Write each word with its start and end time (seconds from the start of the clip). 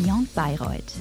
Beyond 0.00 0.32
Bayreuth. 0.32 0.92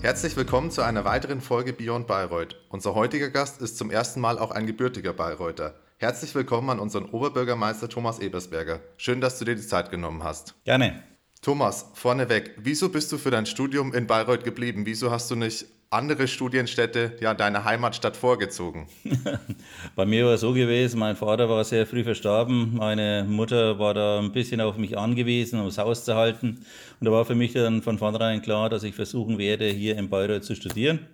Herzlich 0.00 0.36
willkommen 0.36 0.72
zu 0.72 0.82
einer 0.82 1.04
weiteren 1.04 1.40
Folge 1.40 1.72
Beyond 1.72 2.08
Bayreuth. 2.08 2.56
Unser 2.68 2.96
heutiger 2.96 3.30
Gast 3.30 3.62
ist 3.62 3.78
zum 3.78 3.92
ersten 3.92 4.20
Mal 4.20 4.36
auch 4.36 4.50
ein 4.50 4.66
gebürtiger 4.66 5.12
Bayreuther. 5.12 5.76
Herzlich 5.98 6.34
willkommen 6.34 6.70
an 6.70 6.80
unseren 6.80 7.04
Oberbürgermeister 7.04 7.88
Thomas 7.88 8.18
Ebersberger. 8.18 8.80
Schön, 8.96 9.20
dass 9.20 9.38
du 9.38 9.44
dir 9.44 9.54
die 9.54 9.64
Zeit 9.64 9.92
genommen 9.92 10.24
hast. 10.24 10.56
Gerne. 10.64 11.00
Thomas, 11.42 11.90
vorneweg, 11.94 12.56
wieso 12.56 12.88
bist 12.88 13.12
du 13.12 13.18
für 13.18 13.30
dein 13.30 13.46
Studium 13.46 13.94
in 13.94 14.08
Bayreuth 14.08 14.42
geblieben? 14.42 14.84
Wieso 14.84 15.12
hast 15.12 15.30
du 15.30 15.36
nicht 15.36 15.66
andere 15.90 16.28
Studienstätte, 16.28 17.16
ja, 17.20 17.34
deine 17.34 17.64
Heimatstadt 17.64 18.16
vorgezogen? 18.16 18.88
Bei 19.96 20.04
mir 20.06 20.26
war 20.26 20.34
es 20.34 20.40
so 20.40 20.52
gewesen, 20.52 20.98
mein 20.98 21.16
Vater 21.16 21.48
war 21.48 21.64
sehr 21.64 21.86
früh 21.86 22.04
verstorben, 22.04 22.74
meine 22.74 23.24
Mutter 23.28 23.78
war 23.78 23.94
da 23.94 24.18
ein 24.18 24.32
bisschen 24.32 24.60
auf 24.60 24.76
mich 24.76 24.98
angewiesen, 24.98 25.60
um 25.60 25.66
das 25.66 25.78
Haus 25.78 26.04
zu 26.04 26.14
halten. 26.14 26.64
Und 27.00 27.04
da 27.04 27.12
war 27.12 27.24
für 27.24 27.34
mich 27.34 27.52
dann 27.52 27.82
von 27.82 27.98
vornherein 27.98 28.42
klar, 28.42 28.68
dass 28.68 28.82
ich 28.82 28.94
versuchen 28.94 29.38
werde, 29.38 29.68
hier 29.68 29.96
in 29.96 30.10
Bayreuth 30.10 30.44
zu 30.44 30.54
studieren. 30.54 31.06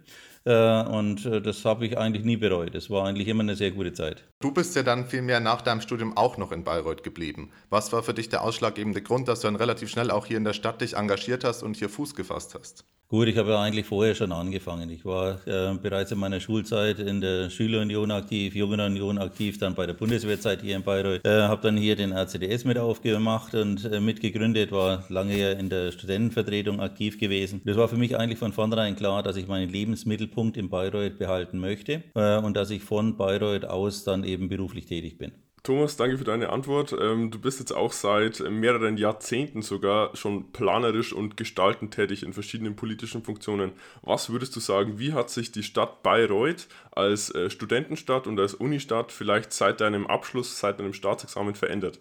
Äh, 0.45 0.83
und 0.85 1.25
äh, 1.25 1.41
das 1.41 1.65
habe 1.65 1.87
ich 1.87 1.99
eigentlich 1.99 2.25
nie 2.25 2.37
bereut. 2.37 2.75
Es 2.75 2.91
war 2.91 3.07
eigentlich 3.07 3.29
immer 3.29 3.43
eine 3.43 3.55
sehr 3.55 3.71
gute 3.71 3.93
Zeit. 3.93 4.25
Du 4.41 4.51
bist 4.51 4.75
ja 4.75 4.83
dann 4.83 5.07
vielmehr 5.07 5.41
nach 5.41 5.63
deinem 5.63 5.80
Studium 5.80 6.16
auch 6.16 6.37
noch 6.37 6.51
in 6.51 6.65
Bayreuth 6.65 7.05
geblieben. 7.05 7.51
Was 7.71 7.93
war 7.93 8.02
für 8.02 8.15
dich 8.15 8.29
der 8.29 8.43
ausschlaggebende 8.43 9.02
Grund, 9.02 9.29
dass 9.29 9.41
du 9.41 9.47
dann 9.47 9.57
relativ 9.57 9.91
schnell 9.91 10.11
auch 10.11 10.27
hier 10.27 10.37
in 10.37 10.45
der 10.45 10.52
Stadt 10.52 10.80
dich 10.80 10.97
engagiert 10.97 11.45
hast 11.45 11.63
und 11.63 11.77
hier 11.77 11.89
Fuß 11.89 12.15
gefasst 12.15 12.57
hast? 12.59 12.85
Gut, 13.12 13.29
ich 13.29 13.37
habe 13.37 13.51
ja 13.51 13.61
eigentlich 13.61 13.84
vorher 13.84 14.15
schon 14.15 14.33
angefangen. 14.33 14.89
Ich 14.89 15.05
war 15.05 15.47
äh, 15.47 15.75
bereits 15.75 16.12
in 16.12 16.19
meiner 16.19 16.41
Schulzeit 16.41 16.98
in 16.98 17.21
der 17.21 17.51
Schülerunion 17.51 18.11
aktiv, 18.11 18.55
Jugendunion 18.55 19.19
aktiv, 19.19 19.59
dann 19.59 19.75
bei 19.75 19.85
der 19.85 19.93
Bundeswehrzeit 19.93 20.62
hier 20.62 20.77
in 20.77 20.83
Bayreuth. 20.83 21.23
Äh, 21.27 21.43
habe 21.43 21.61
dann 21.61 21.77
hier 21.77 21.95
den 21.95 22.12
RCDS 22.12 22.65
mit 22.65 22.79
aufgemacht 22.79 23.55
und 23.55 23.85
äh, 23.85 24.01
mitgegründet, 24.01 24.73
war 24.73 25.05
lange 25.11 25.38
ja 25.38 25.52
in 25.52 25.68
der 25.68 25.93
Studentenvertretung 25.93 26.80
aktiv 26.80 27.18
gewesen. 27.18 27.60
Das 27.66 27.77
war 27.77 27.87
für 27.87 27.99
mich 27.99 28.16
eigentlich 28.16 28.38
von 28.38 28.55
vornherein 28.55 28.96
klar, 28.96 29.23
dass 29.23 29.37
ich 29.37 29.46
meinen 29.46 29.68
Lebensmittelpunkt 29.68 30.57
in 30.57 30.71
Bayreuth 30.71 31.18
behalten 31.18 31.59
möchte 31.59 32.05
äh, 32.15 32.38
und 32.38 32.57
dass 32.57 32.71
ich 32.71 32.83
von 32.83 33.18
Bayreuth 33.18 33.66
aus 33.66 34.05
dann 34.05 34.24
eben 34.24 34.49
beruflich 34.49 34.87
tätig 34.87 35.18
bin. 35.18 35.33
Thomas, 35.65 35.96
danke 35.96 36.18
für 36.18 36.24
deine 36.24 36.51
Antwort. 36.51 36.93
Ähm, 37.01 37.30
du 37.30 37.38
bist 37.38 37.60
jetzt 37.60 37.71
auch 37.71 37.93
seit 37.93 38.41
mehreren 38.41 38.96
Jahrzehnten 38.96 39.63
sogar 39.63 40.16
schon 40.16 40.51
planerisch 40.51 41.13
und 41.13 41.37
gestaltend 41.37 41.95
tätig 41.95 42.24
in 42.24 42.32
verschiedenen 42.32 42.74
politischen 42.74 43.23
Funktionen. 43.23 43.71
Was 44.02 44.30
würdest 44.30 44.57
du 44.57 44.60
sagen, 44.60 44.99
wie 44.99 45.13
hat 45.13 45.30
sich 45.30 45.52
die 45.52 45.63
Stadt 45.63 46.02
Bayreuth 46.02 46.66
als 46.90 47.33
äh, 47.33 47.49
Studentenstadt 47.49 48.27
und 48.27 48.40
als 48.40 48.55
Unistadt 48.55 49.13
vielleicht 49.13 49.52
seit 49.52 49.80
deinem 49.80 50.09
Abschluss, 50.09 50.59
seit 50.59 50.80
deinem 50.80 50.95
Staatsexamen 50.95 51.55
verändert? 51.55 52.01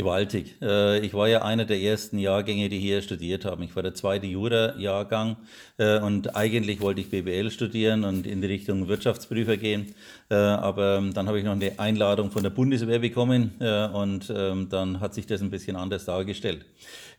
Gewaltig. 0.00 0.54
Äh, 0.62 1.00
ich 1.00 1.12
war 1.12 1.28
ja 1.28 1.42
einer 1.42 1.66
der 1.66 1.78
ersten 1.78 2.18
Jahrgänge, 2.18 2.70
die 2.70 2.78
hier 2.78 3.02
studiert 3.02 3.44
haben. 3.44 3.62
Ich 3.62 3.76
war 3.76 3.82
der 3.82 3.92
zweite 3.92 4.26
Jura-Jahrgang 4.26 5.36
äh, 5.76 5.98
und 5.98 6.34
eigentlich 6.34 6.80
wollte 6.80 7.02
ich 7.02 7.10
BWL 7.10 7.50
studieren 7.50 8.04
und 8.04 8.26
in 8.26 8.40
die 8.40 8.46
Richtung 8.46 8.88
Wirtschaftsprüfer 8.88 9.58
gehen. 9.58 9.94
Äh, 10.30 10.36
aber 10.36 10.96
ähm, 10.96 11.12
dann 11.12 11.28
habe 11.28 11.38
ich 11.38 11.44
noch 11.44 11.52
eine 11.52 11.78
Einladung 11.78 12.30
von 12.30 12.42
der 12.42 12.48
Bundeswehr 12.48 13.00
bekommen 13.00 13.50
und 13.92 14.32
ähm, 14.34 14.68
dann 14.70 15.00
hat 15.00 15.12
sich 15.12 15.26
das 15.26 15.42
ein 15.42 15.50
bisschen 15.50 15.76
anders 15.76 16.06
dargestellt. 16.06 16.64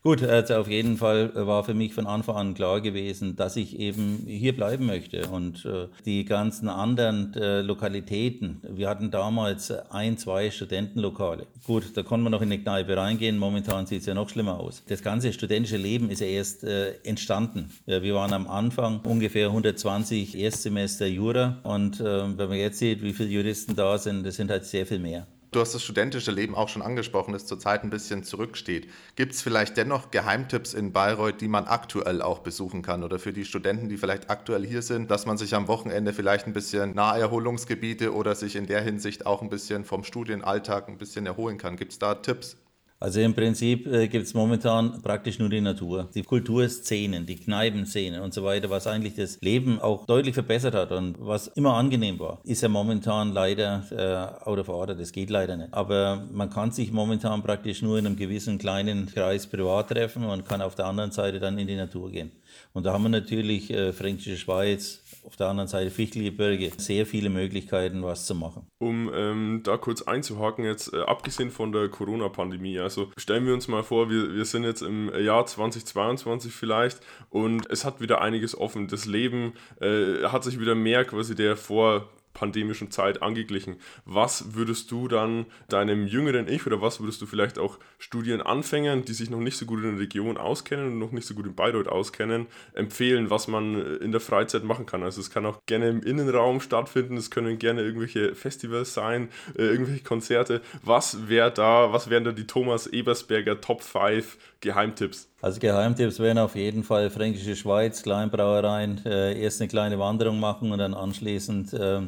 Gut, 0.02 0.24
also 0.24 0.56
auf 0.56 0.68
jeden 0.68 0.96
Fall 0.96 1.30
war 1.34 1.62
für 1.62 1.74
mich 1.74 1.94
von 1.94 2.08
Anfang 2.08 2.34
an 2.34 2.54
klar 2.54 2.80
gewesen, 2.80 3.36
dass 3.36 3.54
ich 3.54 3.78
eben 3.78 4.24
hier 4.26 4.56
bleiben 4.56 4.86
möchte 4.86 5.28
und 5.28 5.68
die 6.04 6.24
ganzen 6.24 6.68
anderen 6.68 7.32
Lokalitäten. 7.64 8.60
Wir 8.68 8.88
hatten 8.88 9.12
damals 9.12 9.70
ein, 9.90 10.18
zwei 10.18 10.50
Studentenlokale. 10.50 11.46
Gut, 11.64 11.96
da 11.96 12.02
konnte 12.02 12.24
man 12.24 12.32
noch 12.32 12.42
in 12.42 12.50
eine 12.50 12.62
Kneipe 12.72 12.96
reingehen. 12.96 13.36
Momentan 13.36 13.84
sieht 13.84 14.00
es 14.00 14.06
ja 14.06 14.14
noch 14.14 14.30
schlimmer 14.30 14.58
aus. 14.58 14.82
Das 14.88 15.02
ganze 15.02 15.30
studentische 15.34 15.76
Leben 15.76 16.08
ist 16.08 16.20
ja 16.20 16.26
erst 16.26 16.64
äh, 16.64 16.94
entstanden. 17.04 17.70
Wir 17.84 18.14
waren 18.14 18.32
am 18.32 18.48
Anfang 18.48 19.00
ungefähr 19.00 19.48
120 19.48 20.38
Erstsemester 20.38 21.06
Jura 21.06 21.58
und 21.64 22.00
äh, 22.00 22.04
wenn 22.04 22.48
man 22.48 22.56
jetzt 22.56 22.78
sieht, 22.78 23.02
wie 23.02 23.12
viele 23.12 23.28
Juristen 23.28 23.76
da 23.76 23.98
sind, 23.98 24.24
das 24.24 24.36
sind 24.36 24.50
halt 24.50 24.64
sehr 24.64 24.86
viel 24.86 25.00
mehr. 25.00 25.26
Du 25.52 25.60
hast 25.60 25.74
das 25.74 25.82
studentische 25.82 26.30
Leben 26.30 26.54
auch 26.54 26.70
schon 26.70 26.80
angesprochen, 26.80 27.34
das 27.34 27.44
zurzeit 27.44 27.84
ein 27.84 27.90
bisschen 27.90 28.24
zurücksteht. 28.24 28.88
Gibt 29.16 29.34
es 29.34 29.42
vielleicht 29.42 29.76
dennoch 29.76 30.10
Geheimtipps 30.10 30.72
in 30.72 30.94
Bayreuth, 30.94 31.42
die 31.42 31.48
man 31.48 31.66
aktuell 31.66 32.22
auch 32.22 32.38
besuchen 32.38 32.80
kann 32.80 33.04
oder 33.04 33.18
für 33.18 33.34
die 33.34 33.44
Studenten, 33.44 33.90
die 33.90 33.98
vielleicht 33.98 34.30
aktuell 34.30 34.64
hier 34.64 34.80
sind, 34.80 35.10
dass 35.10 35.26
man 35.26 35.36
sich 35.36 35.54
am 35.54 35.68
Wochenende 35.68 36.14
vielleicht 36.14 36.46
ein 36.46 36.54
bisschen 36.54 36.94
Naherholungsgebiete 36.94 38.14
oder 38.14 38.34
sich 38.34 38.56
in 38.56 38.66
der 38.66 38.80
Hinsicht 38.80 39.26
auch 39.26 39.42
ein 39.42 39.50
bisschen 39.50 39.84
vom 39.84 40.04
Studienalltag 40.04 40.88
ein 40.88 40.96
bisschen 40.96 41.26
erholen 41.26 41.58
kann? 41.58 41.76
Gibt 41.76 41.92
es 41.92 41.98
da 41.98 42.14
Tipps? 42.14 42.56
Also 43.02 43.18
im 43.18 43.34
Prinzip 43.34 43.88
äh, 43.88 44.06
gibt 44.06 44.26
es 44.26 44.32
momentan 44.32 45.02
praktisch 45.02 45.40
nur 45.40 45.48
die 45.48 45.60
Natur. 45.60 46.08
Die 46.14 46.22
Kulturszenen, 46.22 47.26
die 47.26 47.34
Kneipenszenen 47.34 48.20
und 48.20 48.32
so 48.32 48.44
weiter, 48.44 48.70
was 48.70 48.86
eigentlich 48.86 49.16
das 49.16 49.40
Leben 49.40 49.80
auch 49.80 50.06
deutlich 50.06 50.34
verbessert 50.34 50.76
hat 50.76 50.92
und 50.92 51.16
was 51.18 51.48
immer 51.48 51.74
angenehm 51.74 52.20
war, 52.20 52.38
ist 52.44 52.62
ja 52.62 52.68
momentan 52.68 53.32
leider 53.32 53.82
äh, 53.90 54.48
out 54.48 54.60
of 54.60 54.68
order. 54.68 54.94
Das 54.94 55.10
geht 55.10 55.30
leider 55.30 55.56
nicht. 55.56 55.74
Aber 55.74 56.28
man 56.30 56.48
kann 56.48 56.70
sich 56.70 56.92
momentan 56.92 57.42
praktisch 57.42 57.82
nur 57.82 57.98
in 57.98 58.06
einem 58.06 58.14
gewissen 58.14 58.58
kleinen 58.58 59.06
Kreis 59.06 59.48
privat 59.48 59.88
treffen 59.88 60.24
und 60.24 60.46
kann 60.46 60.62
auf 60.62 60.76
der 60.76 60.86
anderen 60.86 61.10
Seite 61.10 61.40
dann 61.40 61.58
in 61.58 61.66
die 61.66 61.74
Natur 61.74 62.08
gehen. 62.08 62.30
Und 62.72 62.86
da 62.86 62.92
haben 62.92 63.02
wir 63.02 63.08
natürlich 63.08 63.72
äh, 63.72 63.92
Fränkische 63.92 64.36
Schweiz, 64.36 65.01
auf 65.22 65.36
der 65.36 65.48
anderen 65.48 65.68
Seite 65.68 65.90
Fichtelgebirge, 65.90 66.72
sehr 66.76 67.06
viele 67.06 67.30
Möglichkeiten, 67.30 68.02
was 68.02 68.26
zu 68.26 68.34
machen. 68.34 68.66
Um 68.78 69.10
ähm, 69.14 69.60
da 69.64 69.76
kurz 69.76 70.02
einzuhaken, 70.02 70.64
jetzt 70.64 70.92
äh, 70.92 71.02
abgesehen 71.02 71.50
von 71.50 71.72
der 71.72 71.88
Corona-Pandemie, 71.88 72.78
also 72.80 73.10
stellen 73.16 73.46
wir 73.46 73.54
uns 73.54 73.68
mal 73.68 73.82
vor, 73.82 74.10
wir, 74.10 74.34
wir 74.34 74.44
sind 74.44 74.64
jetzt 74.64 74.82
im 74.82 75.12
Jahr 75.14 75.46
2022 75.46 76.52
vielleicht 76.52 77.00
und 77.30 77.70
es 77.70 77.84
hat 77.84 78.00
wieder 78.00 78.20
einiges 78.20 78.58
offen. 78.58 78.88
Das 78.88 79.06
Leben 79.06 79.54
äh, 79.80 80.24
hat 80.24 80.44
sich 80.44 80.58
wieder 80.58 80.74
mehr 80.74 81.04
quasi 81.04 81.34
der 81.34 81.56
vor 81.56 82.08
pandemischen 82.34 82.90
Zeit 82.90 83.22
angeglichen. 83.22 83.76
Was 84.04 84.54
würdest 84.54 84.90
du 84.90 85.08
dann 85.08 85.46
deinem 85.68 86.06
jüngeren 86.06 86.48
Ich 86.48 86.66
oder 86.66 86.80
was 86.80 87.00
würdest 87.00 87.20
du 87.22 87.26
vielleicht 87.26 87.58
auch 87.58 87.78
Studienanfängern, 87.98 89.04
die 89.04 89.12
sich 89.12 89.30
noch 89.30 89.40
nicht 89.40 89.56
so 89.56 89.66
gut 89.66 89.82
in 89.82 89.92
der 89.92 90.00
Region 90.00 90.36
auskennen 90.36 90.86
und 90.86 90.98
noch 90.98 91.12
nicht 91.12 91.26
so 91.26 91.34
gut 91.34 91.46
in 91.46 91.54
Bayreuth 91.54 91.88
auskennen, 91.88 92.46
empfehlen, 92.74 93.30
was 93.30 93.48
man 93.48 93.98
in 93.98 94.12
der 94.12 94.20
Freizeit 94.20 94.64
machen 94.64 94.86
kann? 94.86 95.02
Also 95.02 95.20
es 95.20 95.30
kann 95.30 95.46
auch 95.46 95.60
gerne 95.66 95.88
im 95.88 96.02
Innenraum 96.02 96.60
stattfinden, 96.60 97.16
es 97.16 97.30
können 97.30 97.58
gerne 97.58 97.82
irgendwelche 97.82 98.34
Festivals 98.34 98.94
sein, 98.94 99.28
äh, 99.56 99.62
irgendwelche 99.62 100.02
Konzerte. 100.02 100.60
Was 100.82 101.28
wäre 101.28 101.52
da, 101.52 101.92
was 101.92 102.10
wären 102.10 102.24
da 102.24 102.32
die 102.32 102.46
Thomas 102.46 102.86
Ebersberger 102.86 103.60
Top 103.60 103.82
5 103.82 104.38
Geheimtipps? 104.62 105.28
Also 105.42 105.60
Geheimtipps 105.60 106.20
wären 106.20 106.38
auf 106.38 106.54
jeden 106.54 106.84
Fall 106.84 107.10
Fränkische 107.10 107.56
Schweiz, 107.56 108.02
Kleinbrauereien, 108.02 109.04
äh, 109.04 109.38
erst 109.38 109.60
eine 109.60 109.68
kleine 109.68 109.98
Wanderung 109.98 110.40
machen 110.40 110.72
und 110.72 110.78
dann 110.78 110.94
anschließend 110.94 111.74
äh, 111.74 112.00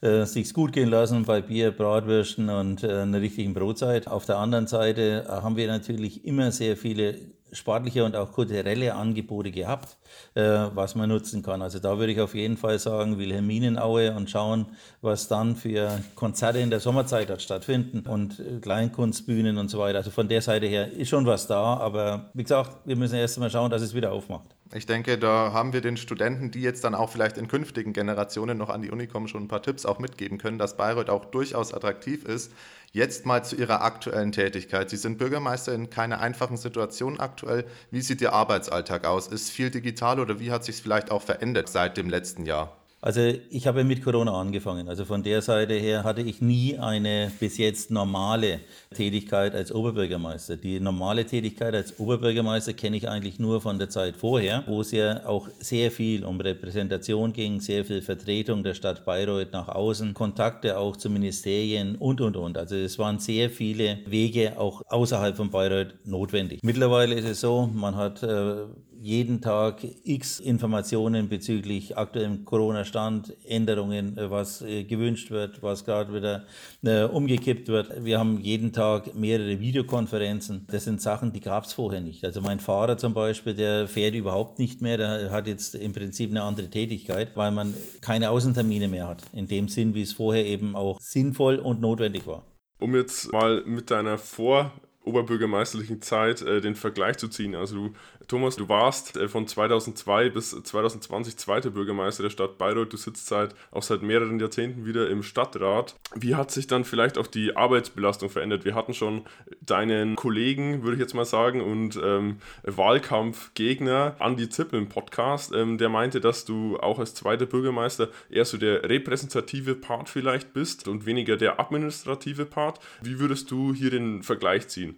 äh, 0.00 0.24
sich's 0.24 0.54
gut 0.54 0.72
gehen 0.72 0.88
lassen 0.88 1.24
bei 1.24 1.42
Bier, 1.42 1.70
Bratwürsten 1.70 2.48
und 2.48 2.82
äh, 2.82 3.02
einer 3.02 3.20
richtigen 3.20 3.54
Brotzeit. 3.54 4.08
Auf 4.08 4.24
der 4.24 4.38
anderen 4.38 4.66
Seite 4.66 5.26
haben 5.28 5.56
wir 5.56 5.68
natürlich 5.68 6.24
immer 6.24 6.50
sehr 6.50 6.76
viele 6.76 7.14
sportliche 7.52 8.04
und 8.04 8.16
auch 8.16 8.32
kulturelle 8.32 8.94
Angebote 8.94 9.50
gehabt, 9.50 9.96
äh, 10.34 10.42
was 10.42 10.94
man 10.94 11.08
nutzen 11.08 11.42
kann. 11.42 11.62
Also 11.62 11.78
da 11.78 11.98
würde 11.98 12.12
ich 12.12 12.20
auf 12.20 12.34
jeden 12.34 12.56
Fall 12.56 12.78
sagen, 12.78 13.18
Wilhelminenaue 13.18 14.14
und 14.14 14.30
schauen, 14.30 14.66
was 15.00 15.28
dann 15.28 15.56
für 15.56 16.00
Konzerte 16.14 16.58
in 16.58 16.70
der 16.70 16.80
Sommerzeit 16.80 17.30
dort 17.30 17.42
stattfinden 17.42 18.08
und 18.08 18.40
äh, 18.40 18.60
Kleinkunstbühnen 18.60 19.58
und 19.58 19.68
so 19.68 19.78
weiter. 19.78 19.98
Also 19.98 20.10
von 20.10 20.28
der 20.28 20.42
Seite 20.42 20.66
her 20.66 20.92
ist 20.92 21.08
schon 21.08 21.26
was 21.26 21.46
da, 21.46 21.76
aber 21.76 22.30
wie 22.34 22.42
gesagt, 22.42 22.72
wir 22.84 22.96
müssen 22.96 23.16
erst 23.16 23.36
einmal 23.36 23.50
schauen, 23.50 23.70
dass 23.70 23.82
es 23.82 23.94
wieder 23.94 24.12
aufmacht. 24.12 24.57
Ich 24.74 24.84
denke, 24.84 25.16
da 25.16 25.52
haben 25.54 25.72
wir 25.72 25.80
den 25.80 25.96
Studenten, 25.96 26.50
die 26.50 26.60
jetzt 26.60 26.84
dann 26.84 26.94
auch 26.94 27.08
vielleicht 27.08 27.38
in 27.38 27.48
künftigen 27.48 27.94
Generationen 27.94 28.58
noch 28.58 28.68
an 28.68 28.82
die 28.82 28.90
Uni 28.90 29.06
kommen, 29.06 29.26
schon 29.26 29.44
ein 29.44 29.48
paar 29.48 29.62
Tipps 29.62 29.86
auch 29.86 29.98
mitgeben 29.98 30.36
können, 30.36 30.58
dass 30.58 30.76
Bayreuth 30.76 31.08
auch 31.08 31.24
durchaus 31.24 31.72
attraktiv 31.72 32.24
ist. 32.24 32.52
Jetzt 32.92 33.24
mal 33.24 33.42
zu 33.42 33.56
Ihrer 33.56 33.80
aktuellen 33.82 34.30
Tätigkeit. 34.30 34.90
Sie 34.90 34.96
sind 34.96 35.16
Bürgermeister 35.16 35.72
in 35.72 35.88
keiner 35.88 36.20
einfachen 36.20 36.58
Situation 36.58 37.18
aktuell. 37.18 37.64
Wie 37.90 38.02
sieht 38.02 38.20
Ihr 38.20 38.34
Arbeitsalltag 38.34 39.06
aus? 39.06 39.28
Ist 39.28 39.50
viel 39.50 39.70
digital 39.70 40.20
oder 40.20 40.38
wie 40.38 40.50
hat 40.50 40.64
sich 40.64 40.76
es 40.76 40.80
vielleicht 40.82 41.10
auch 41.10 41.22
verändert 41.22 41.70
seit 41.70 41.96
dem 41.96 42.10
letzten 42.10 42.44
Jahr? 42.44 42.77
Also 43.00 43.20
ich 43.50 43.68
habe 43.68 43.84
mit 43.84 44.02
Corona 44.02 44.32
angefangen. 44.32 44.88
Also 44.88 45.04
von 45.04 45.22
der 45.22 45.40
Seite 45.40 45.74
her 45.74 46.02
hatte 46.02 46.20
ich 46.20 46.40
nie 46.40 46.78
eine 46.78 47.30
bis 47.38 47.56
jetzt 47.56 47.92
normale 47.92 48.58
Tätigkeit 48.92 49.54
als 49.54 49.70
Oberbürgermeister. 49.70 50.56
Die 50.56 50.80
normale 50.80 51.24
Tätigkeit 51.24 51.74
als 51.74 52.00
Oberbürgermeister 52.00 52.72
kenne 52.72 52.96
ich 52.96 53.08
eigentlich 53.08 53.38
nur 53.38 53.60
von 53.60 53.78
der 53.78 53.88
Zeit 53.88 54.16
vorher, 54.16 54.64
wo 54.66 54.80
es 54.80 54.90
ja 54.90 55.24
auch 55.26 55.48
sehr 55.60 55.92
viel 55.92 56.24
um 56.24 56.40
Repräsentation 56.40 57.32
ging, 57.32 57.60
sehr 57.60 57.84
viel 57.84 58.02
Vertretung 58.02 58.64
der 58.64 58.74
Stadt 58.74 59.04
Bayreuth 59.04 59.52
nach 59.52 59.68
außen, 59.68 60.12
Kontakte 60.12 60.76
auch 60.76 60.96
zu 60.96 61.08
Ministerien 61.08 61.94
und, 61.94 62.20
und, 62.20 62.36
und. 62.36 62.58
Also 62.58 62.74
es 62.74 62.98
waren 62.98 63.20
sehr 63.20 63.48
viele 63.48 63.98
Wege 64.06 64.58
auch 64.58 64.82
außerhalb 64.88 65.36
von 65.36 65.50
Bayreuth 65.50 65.94
notwendig. 66.04 66.60
Mittlerweile 66.64 67.14
ist 67.14 67.28
es 67.28 67.40
so, 67.40 67.70
man 67.72 67.94
hat 67.94 68.24
äh, 68.24 68.64
jeden 69.00 69.40
Tag 69.40 69.84
x 70.04 70.40
Informationen 70.40 71.28
bezüglich 71.28 71.96
aktuellem 71.96 72.44
Corona-Stand, 72.44 73.36
Änderungen, 73.44 74.16
äh, 74.16 74.30
was 74.30 74.62
äh, 74.62 74.84
gewünscht 74.84 75.30
wird, 75.30 75.62
was 75.62 75.84
gerade 75.84 76.12
wieder 76.12 76.44
äh, 76.82 77.04
umgekippt 77.04 77.68
wird. 77.68 78.04
Wir 78.04 78.18
haben 78.18 78.40
jeden 78.40 78.72
Tag 78.72 79.14
mehrere 79.14 79.60
Videokonferenzen. 79.60 80.66
Das 80.70 80.84
sind 80.84 81.00
Sachen, 81.00 81.32
die 81.32 81.40
gab 81.40 81.64
es 81.64 81.72
vorher 81.72 82.00
nicht. 82.00 82.24
Also 82.24 82.40
mein 82.40 82.60
Fahrer 82.60 82.96
zum 82.96 83.14
Beispiel, 83.14 83.54
der 83.54 83.88
fährt 83.88 84.14
überhaupt 84.14 84.58
nicht 84.58 84.82
mehr, 84.82 84.96
der 84.96 85.30
hat 85.30 85.46
jetzt 85.46 85.74
im 85.74 85.92
Prinzip 85.92 86.30
eine 86.30 86.42
andere 86.42 86.68
Tätigkeit, 86.68 87.36
weil 87.36 87.50
man 87.50 87.74
keine 88.00 88.30
Außentermine 88.30 88.88
mehr 88.88 89.08
hat. 89.08 89.22
In 89.32 89.46
dem 89.46 89.68
Sinn, 89.68 89.94
wie 89.94 90.02
es 90.02 90.12
vorher 90.12 90.44
eben 90.44 90.76
auch 90.76 91.00
sinnvoll 91.00 91.56
und 91.56 91.80
notwendig 91.80 92.26
war. 92.26 92.44
Um 92.80 92.94
jetzt 92.94 93.32
mal 93.32 93.62
mit 93.66 93.90
deiner 93.90 94.18
Vor- 94.18 94.72
oberbürgermeisterlichen 95.08 96.02
Zeit 96.02 96.42
äh, 96.42 96.60
den 96.60 96.74
Vergleich 96.74 97.16
zu 97.16 97.28
ziehen. 97.28 97.54
Also 97.54 97.74
du, 97.74 97.94
Thomas, 98.28 98.56
du 98.56 98.68
warst 98.68 99.16
äh, 99.16 99.28
von 99.28 99.46
2002 99.46 100.28
bis 100.30 100.50
2020 100.50 101.36
zweiter 101.38 101.70
Bürgermeister 101.70 102.22
der 102.22 102.30
Stadt 102.30 102.58
Bayreuth. 102.58 102.92
Du 102.92 102.96
sitzt 102.96 103.26
seit, 103.26 103.54
auch 103.70 103.82
seit 103.82 104.02
mehreren 104.02 104.38
Jahrzehnten 104.38 104.84
wieder 104.84 105.08
im 105.08 105.22
Stadtrat. 105.22 105.96
Wie 106.14 106.34
hat 106.34 106.50
sich 106.50 106.66
dann 106.66 106.84
vielleicht 106.84 107.18
auch 107.18 107.26
die 107.26 107.56
Arbeitsbelastung 107.56 108.28
verändert? 108.28 108.64
Wir 108.64 108.74
hatten 108.74 108.94
schon 108.94 109.22
deinen 109.60 110.16
Kollegen, 110.16 110.82
würde 110.82 110.96
ich 110.96 111.00
jetzt 111.00 111.14
mal 111.14 111.24
sagen, 111.24 111.60
und 111.60 111.98
ähm, 112.02 112.36
Wahlkampfgegner 112.64 114.16
Andi 114.18 114.48
Zippel 114.48 114.78
im 114.78 114.88
Podcast, 114.88 115.52
ähm, 115.54 115.78
der 115.78 115.88
meinte, 115.88 116.20
dass 116.20 116.44
du 116.44 116.78
auch 116.78 116.98
als 116.98 117.14
zweiter 117.14 117.46
Bürgermeister 117.46 118.08
eher 118.30 118.44
so 118.44 118.58
der 118.58 118.88
repräsentative 118.88 119.74
Part 119.74 120.08
vielleicht 120.08 120.52
bist 120.52 120.86
und 120.88 121.06
weniger 121.06 121.36
der 121.36 121.60
administrative 121.60 122.44
Part. 122.44 122.80
Wie 123.02 123.18
würdest 123.18 123.50
du 123.50 123.72
hier 123.74 123.90
den 123.90 124.22
Vergleich 124.22 124.68
ziehen? 124.68 124.97